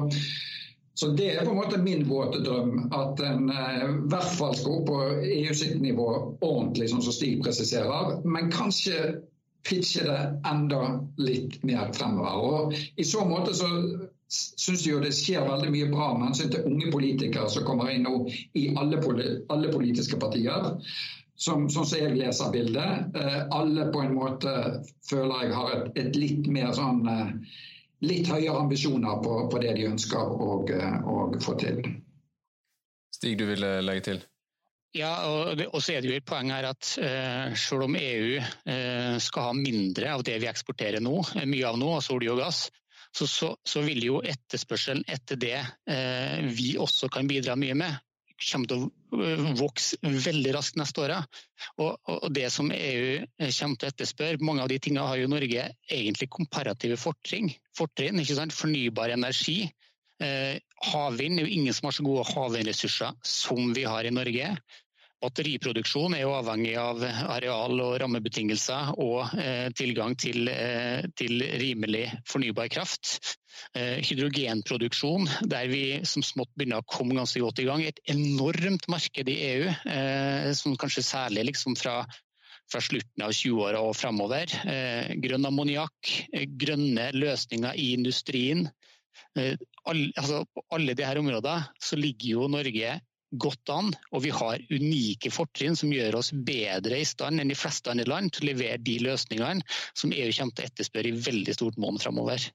så, 0.95 1.13
det 1.19 1.31
er 1.35 1.45
på 1.45 1.53
en 1.53 1.61
måte 1.61 1.83
min 1.83 2.07
våte 2.09 2.41
drøm, 2.45 2.89
at 2.97 3.21
en 3.21 3.53
eh, 3.53 3.83
i 3.85 3.97
hvert 4.09 4.37
fall 4.41 4.57
skal 4.57 4.81
opp 4.81 4.89
på 4.89 5.01
EU 5.29 5.55
sitt 5.55 5.77
nivå 5.85 6.09
ordentlig, 6.41 6.89
sånn 6.93 7.05
som 7.05 7.17
Stig 7.17 7.43
presiserer. 7.45 8.19
Men 8.25 8.53
kanskje 8.55 9.19
pitche 9.69 10.07
det 10.07 10.21
enda 10.49 10.85
litt 11.21 11.61
mer 11.67 11.93
fremover. 11.93 12.39
Og 12.39 12.79
I 12.97 13.05
så 13.05 13.25
måte 13.29 13.57
så 13.59 13.69
syns 14.29 14.85
jo 14.87 15.01
det 15.03 15.15
skjer 15.17 15.47
veldig 15.49 15.71
mye 15.73 15.89
bra 15.93 16.09
med 16.17 16.31
hensyn 16.31 16.53
til 16.53 16.67
unge 16.69 16.91
politikere 16.93 17.49
som 17.53 17.65
kommer 17.69 17.93
inn 17.93 18.05
nå 18.07 18.27
i 18.59 18.69
alle, 18.77 19.01
alle 19.49 19.73
politiske 19.73 20.21
partier. 20.21 20.75
Som, 21.39 21.69
som 21.71 21.87
jeg 21.87 22.17
leser 22.19 22.51
bildet. 22.51 23.15
Eh, 23.15 23.43
alle 23.55 23.85
på 23.95 24.01
en 24.03 24.17
måte 24.17 24.55
føler 25.07 25.45
jeg 25.45 25.53
har 25.55 25.75
et, 25.77 25.93
et 26.03 26.17
litt 26.19 26.49
mer 26.51 26.73
sånn 26.75 27.05
eh, 27.07 27.29
Litt 28.07 28.29
høyere 28.31 28.61
ambisjoner 28.61 29.17
på, 29.25 29.33
på 29.51 29.59
det 29.59 29.73
de 29.75 29.89
ønsker 29.89 30.29
å, 30.31 30.61
eh, 30.71 31.39
få 31.43 31.55
til. 31.59 31.81
Stig, 33.11 33.33
du 33.41 33.49
ville 33.49 33.73
legge 33.83 34.05
til? 34.07 34.21
Ja, 34.95 35.11
og, 35.27 35.81
så 35.83 35.97
er 35.97 36.05
det 36.05 36.13
jo 36.13 36.17
et 36.17 36.27
poeng 36.29 36.53
her 36.55 36.69
at 36.71 36.93
eh, 37.03 37.57
selv 37.59 37.89
om 37.89 37.97
EU 37.99 38.39
eh, 38.39 39.17
skal 39.21 39.49
ha 39.51 39.57
mindre 39.57 40.15
av 40.15 40.23
det 40.25 40.39
vi 40.41 40.49
eksporterer 40.49 41.03
nå, 41.05 41.17
mye 41.43 41.67
av 41.69 41.81
nå, 41.81 41.91
altså 41.99 42.17
olje 42.17 42.33
og 42.33 42.41
gass, 42.41 42.63
så, 43.19 43.27
så, 43.27 43.49
så, 43.67 43.83
vil 43.87 44.05
jo 44.05 44.21
etterspørselen 44.23 45.03
etter 45.11 45.39
det 45.41 45.57
eh, 45.59 46.45
vi 46.55 46.77
også 46.79 47.11
kan 47.13 47.27
bidra 47.31 47.57
mye 47.59 47.75
med, 47.79 47.97
kommer 48.39 48.71
til 48.71 48.85
å 48.85 49.23
eh, 49.25 49.49
vokse 49.59 49.99
veldig 50.03 50.55
raskt 50.55 50.79
neste 50.79 51.03
året. 51.03 51.41
Og, 51.83 51.97
og, 52.07 52.29
det 52.35 52.49
som 52.55 52.71
EU 52.75 53.19
eh, 53.19 53.51
kommer 53.51 53.81
til 53.81 53.89
å 53.89 53.93
etterspørre, 53.93 54.43
mange 54.45 54.65
av 54.65 54.71
de 54.71 54.79
tingene 54.83 55.07
har 55.09 55.21
jo 55.21 55.31
Norge 55.31 55.67
egentlig 55.91 56.31
komparative 56.35 56.99
fortrinn. 57.01 57.51
fortrinn 57.77 58.23
Fornybar 58.55 59.15
energi. 59.17 59.61
Eh, 60.23 60.59
havvind 60.93 61.39
er 61.39 61.47
jo 61.47 61.57
ingen 61.59 61.75
som 61.75 61.89
har 61.89 61.99
så 61.99 62.07
gode 62.07 62.27
havvindressurser 62.31 63.19
som 63.27 63.73
vi 63.75 63.87
har 63.87 64.07
i 64.07 64.15
Norge. 64.15 64.55
Batteriproduksjon 65.19 66.15
er 66.15 66.23
jo 66.23 66.35
avhengig 66.37 66.77
av 66.79 67.01
areal 67.03 67.81
og 67.83 67.97
rammebetingelser 67.99 68.93
og 69.03 69.33
eh, 69.35 69.67
tilgang 69.75 70.15
til, 70.19 70.47
eh, 70.53 71.09
til, 71.19 71.43
rimelig 71.59 72.05
fornybar 72.31 72.71
kraft. 72.71 73.17
Eh, 73.75 73.99
hydrogenproduksjon, 74.07 75.27
der 75.51 75.67
vi 75.73 75.83
som 76.07 76.23
smått 76.23 76.53
begynner 76.55 76.85
å 76.85 76.87
komme 76.87 77.19
ganske 77.19 77.43
godt 77.43 77.59
i 77.59 77.67
gang. 77.67 77.83
Et 77.83 77.99
enormt 78.15 78.87
marked 78.93 79.33
i 79.33 79.37
EU, 79.49 79.75
som 80.55 80.79
kanskje 80.79 81.07
særlig 81.09 81.49
liksom 81.51 81.75
fra, 81.79 81.99
fra 82.71 82.85
slutten 82.85 83.27
av 83.27 83.35
20-åra 83.35 83.83
og 83.83 83.99
framover. 83.99 84.55
Grønn 85.19 85.51
ammoniakk, 85.51 86.15
grønne 86.63 87.11
løsninger 87.19 87.75
i 87.75 87.91
industrien. 87.99 88.69
Alle, 89.35 90.13
altså, 90.15 90.45
på 90.55 90.63
alle 90.79 90.95
disse 90.95 91.19
områdene 91.19 91.99
ligger 92.07 92.37
jo 92.37 92.51
Norge 92.55 92.99
godt 93.31 93.73
an, 93.73 93.91
og 94.13 94.23
vi 94.25 94.31
har 94.33 94.63
unike 94.73 95.33
fortrinn 95.35 95.77
som 95.77 95.93
gjør 95.93 96.21
oss 96.21 96.31
bedre 96.33 97.03
i 97.03 97.09
stand 97.09 97.43
enn 97.43 97.53
de 97.53 97.59
fleste 97.59 97.93
andre 97.93 98.09
land 98.09 98.33
til 98.33 98.47
å 98.47 98.53
levere 98.53 98.81
de 98.85 98.97
løsningene 99.05 99.67
som 99.93 100.15
EU 100.15 100.31
kommer 100.33 100.57
til 100.57 100.65
å 100.65 100.71
etterspørre 100.71 101.13
i 101.13 101.21
veldig 101.29 101.59
stort 101.59 101.79
måned 101.83 102.05
framover. 102.05 102.49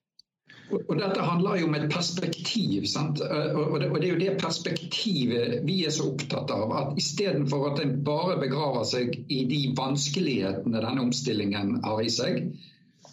Og 0.73 0.95
Dette 0.97 1.21
handler 1.21 1.59
jo 1.59 1.67
om 1.67 1.75
et 1.77 1.89
perspektiv. 1.91 2.85
Sant? 2.89 3.21
Og 3.21 3.75
det, 3.81 3.89
er 3.89 4.07
jo 4.07 4.19
det 4.19 4.35
perspektivet 4.41 5.59
vi 5.67 5.81
er 5.85 5.93
så 5.93 6.07
opptatt 6.13 6.51
av. 6.55 6.71
at 6.79 6.99
Istedenfor 7.01 7.73
at 7.73 7.81
en 7.83 7.97
bare 8.05 8.39
begraver 8.41 8.87
seg 8.87 9.17
i 9.27 9.43
de 9.49 9.61
vanskelighetene 9.77 10.81
denne 10.81 11.05
omstillingen 11.05 11.75
har 11.83 12.01
i 12.01 12.11
seg, 12.13 12.45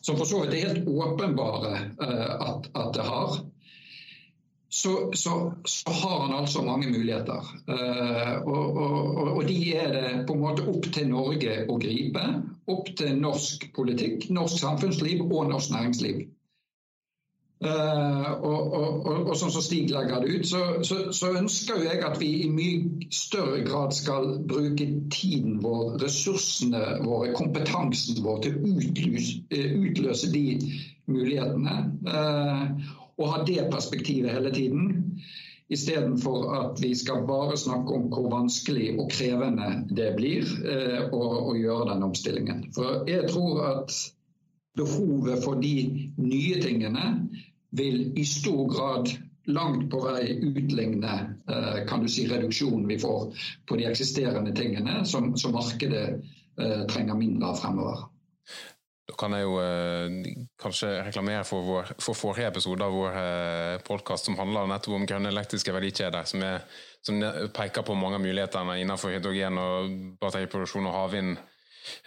som 0.00 0.16
for 0.16 0.24
så 0.28 0.44
vidt 0.44 0.56
er 0.56 0.70
helt 0.70 0.88
åpenbare 0.88 1.74
eh, 2.00 2.30
at, 2.46 2.70
at 2.72 2.94
det 2.96 3.04
har, 3.04 3.40
så, 4.72 5.10
så, 5.14 5.52
så, 5.64 5.90
har 5.90 6.20
han 6.20 6.34
altså 6.34 6.62
mange 6.62 6.90
muligheter. 6.90 7.46
Uh, 7.68 8.42
og, 8.46 8.76
og, 8.76 9.28
og, 9.36 9.48
de 9.48 9.76
er 9.76 9.92
det 9.92 10.26
på 10.28 10.36
en 10.36 10.44
måte 10.44 10.66
opp 10.70 10.86
til 10.94 11.08
Norge 11.10 11.56
å 11.66 11.78
gripe. 11.82 12.26
Opp 12.70 12.92
til 13.00 13.16
norsk 13.18 13.66
politikk, 13.74 14.28
norsk 14.30 14.62
samfunnsliv 14.62 15.24
og 15.26 15.50
norsk 15.50 15.74
næringsliv. 15.74 16.28
Uh, 17.60 18.30
og, 18.40 18.76
og, 19.04 19.32
sånn 19.36 19.50
som 19.52 19.60
Stig 19.60 19.90
legger 19.92 20.22
det 20.22 20.38
ut, 20.38 20.46
så, 20.48 20.62
så, 20.86 21.32
ønsker 21.34 21.82
jeg 21.84 21.98
at 22.06 22.16
vi 22.22 22.30
i 22.46 22.48
mye 22.48 23.10
større 23.12 23.58
grad 23.66 23.92
skal 23.92 24.38
bruke 24.48 24.86
tiden 25.12 25.58
vår, 25.60 25.98
ressursene 26.00 27.02
våre, 27.02 27.34
kompetansen 27.36 28.22
vår 28.24 28.40
til 28.46 28.56
å 28.56 28.72
utløse, 28.78 29.42
eh, 29.52 29.76
utløse 29.76 30.30
de 30.32 30.46
mulighetene. 31.10 31.76
Uh, 32.06 32.96
og 33.20 33.32
ha 33.34 33.42
det 33.46 33.68
perspektivet 33.72 34.32
hele 34.32 34.52
tiden. 34.54 35.20
Istedenfor 35.70 36.48
at 36.56 36.80
vi 36.82 36.94
skal 36.98 37.26
bare 37.28 37.58
snakke 37.58 37.94
om 37.94 38.08
hvor 38.10 38.30
vanskelig 38.32 38.96
og 38.98 39.10
krevende 39.12 39.68
det 39.94 40.08
blir 40.16 40.48
eh, 40.66 41.04
å, 41.14 41.20
å, 41.52 41.54
gjøre 41.54 41.92
den 41.92 42.06
omstillingen. 42.08 42.64
For 42.74 43.04
jeg 43.06 43.28
tror 43.30 43.60
at 43.68 43.94
behovet 44.80 45.44
for 45.44 45.62
de 45.62 46.10
nye 46.18 46.58
tingene 46.62 47.04
vil 47.78 48.18
i 48.18 48.24
stor 48.26 48.64
grad 48.72 49.12
langt 49.50 49.86
på 49.92 50.00
vei 50.04 50.40
utligne 50.42 51.14
eh, 51.46 51.80
kan 51.86 52.02
du 52.02 52.10
si, 52.10 52.26
reduksjonen 52.30 52.88
vi 52.90 52.98
får 52.98 53.46
på 53.66 53.78
de 53.78 53.86
eksisterende 53.90 54.54
tingene 54.56 55.04
som, 55.06 55.36
som 55.38 55.54
markedet 55.54 56.06
eh, 56.58 56.82
trenger 56.90 57.18
mindre 57.18 57.52
av 57.52 57.62
fremover. 57.62 58.08
Da 59.10 59.16
kan 59.18 59.34
jeg 59.34 59.42
jo 59.42 59.56
eh, 59.58 60.34
kanskje 60.60 60.90
reklamere 61.02 61.42
for, 61.48 61.64
vår, 61.66 61.94
for 61.98 62.14
forrige 62.14 62.50
episode 62.52 62.86
av 62.86 62.94
vår 62.94 63.16
eh, 63.18 63.78
podkast 63.86 64.28
som 64.28 64.36
handler 64.38 64.68
nettopp 64.70 65.00
om 65.00 65.06
grønne 65.08 65.32
elektriske 65.32 65.74
verdikjeder, 65.74 66.28
som, 66.30 66.44
er, 66.46 66.62
som, 67.02 67.18
peker 67.56 67.86
på 67.86 67.96
mange 67.98 68.20
av 68.20 68.22
mulighetene 68.22 68.78
innenfor 68.78 69.16
hydrogen 69.16 69.58
og 69.58 69.96
batteriproduksjon 70.22 70.86
og 70.86 70.94
havvind. 70.94 71.40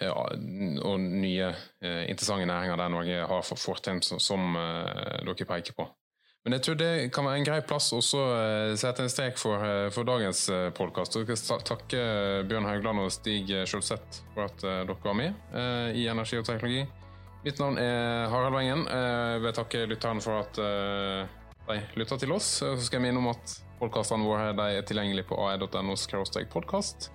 Ja, 0.00 0.14
og 0.14 1.00
nye 1.02 1.50
eh, 1.82 2.04
interessante 2.08 2.46
næringer 2.48 2.80
der 2.80 2.92
Norge 2.94 3.28
har 3.28 3.44
fortrinn 3.44 4.00
som, 4.06 4.22
som 4.22 4.56
eh, 4.56 5.20
dere 5.26 5.48
peker 5.50 5.76
på. 5.76 5.88
Men 6.44 6.58
jeg 6.58 6.64
tror 6.66 6.74
det 6.76 6.88
kan 7.16 7.24
være 7.24 7.40
en 7.40 7.46
grei 7.46 7.60
plass 7.64 7.86
å 7.96 8.02
uh, 8.04 8.74
sette 8.76 9.00
en 9.00 9.08
strek 9.08 9.38
for, 9.40 9.62
uh, 9.64 9.86
for 9.94 10.04
dagens 10.04 10.42
uh, 10.52 10.66
podkast. 10.76 11.16
Jeg 11.16 11.38
skal 11.40 11.62
takke 11.64 12.02
Bjørn 12.50 12.68
Haugland 12.68 13.00
og 13.00 13.08
Stig 13.14 13.48
Sjølseth 13.64 14.20
for 14.34 14.44
at 14.50 14.60
dere 14.60 14.98
var 15.06 15.16
med 15.16 15.56
i 15.96 16.04
Energi 16.10 16.36
og 16.36 16.44
teknologi. 16.44 16.84
Mitt 17.46 17.60
navn 17.60 17.80
er 17.80 18.28
Harald 18.32 18.56
Wengen. 18.56 18.84
Jeg 18.88 19.40
vil 19.44 19.56
takke 19.56 19.82
lytterne 19.88 20.24
for 20.24 20.42
at 20.42 20.60
de 21.68 21.80
lytter 21.96 22.20
til 22.20 22.36
oss. 22.36 22.50
Så 22.60 22.74
skal 22.76 23.00
jeg 23.00 23.06
minne 23.06 23.20
om 23.20 23.32
at 23.32 23.58
podkastene 23.80 24.28
våre 24.28 24.52
er 24.52 24.84
tilgjengelige 24.84 25.28
på 25.32 25.40
ae.no 25.48 25.96
podkast. 26.52 27.10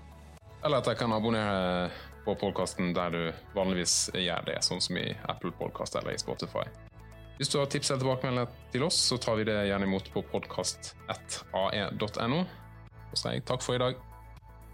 Eller 0.63 0.82
at 0.82 0.89
jeg 0.89 1.02
kan 1.02 1.13
abonnere 1.13 1.89
på 2.26 2.38
podkasten 2.38 2.94
der 2.98 3.13
du 3.13 3.24
vanligvis 3.58 4.10
gjør 4.13 4.50
det, 4.50 4.62
sånn 4.65 4.82
som 4.82 4.98
i 5.02 5.10
Apple 5.30 5.54
Podkast 5.58 5.98
eller 6.02 6.18
i 6.18 6.22
Spotify. 6.22 6.65
Hvis 7.39 7.49
du 7.49 7.56
har 7.56 7.69
tips 7.71 7.88
eller 7.91 8.02
tilbakemeldinger 8.04 8.47
til 8.73 8.84
oss, 8.84 8.97
så 8.99 9.17
tar 9.17 9.36
vi 9.39 9.43
det 9.47 9.54
gjerne 9.69 9.86
imot 9.88 10.10
på 10.12 10.19
podkast1ae.no. 10.34 12.39
Sier 13.15 13.39
takk 13.47 13.63
for 13.63 13.75
i 13.78 13.80
dag. 13.80 13.95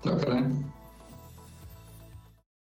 Takk 0.02 0.18
for 0.24 0.30
det. 0.34 0.42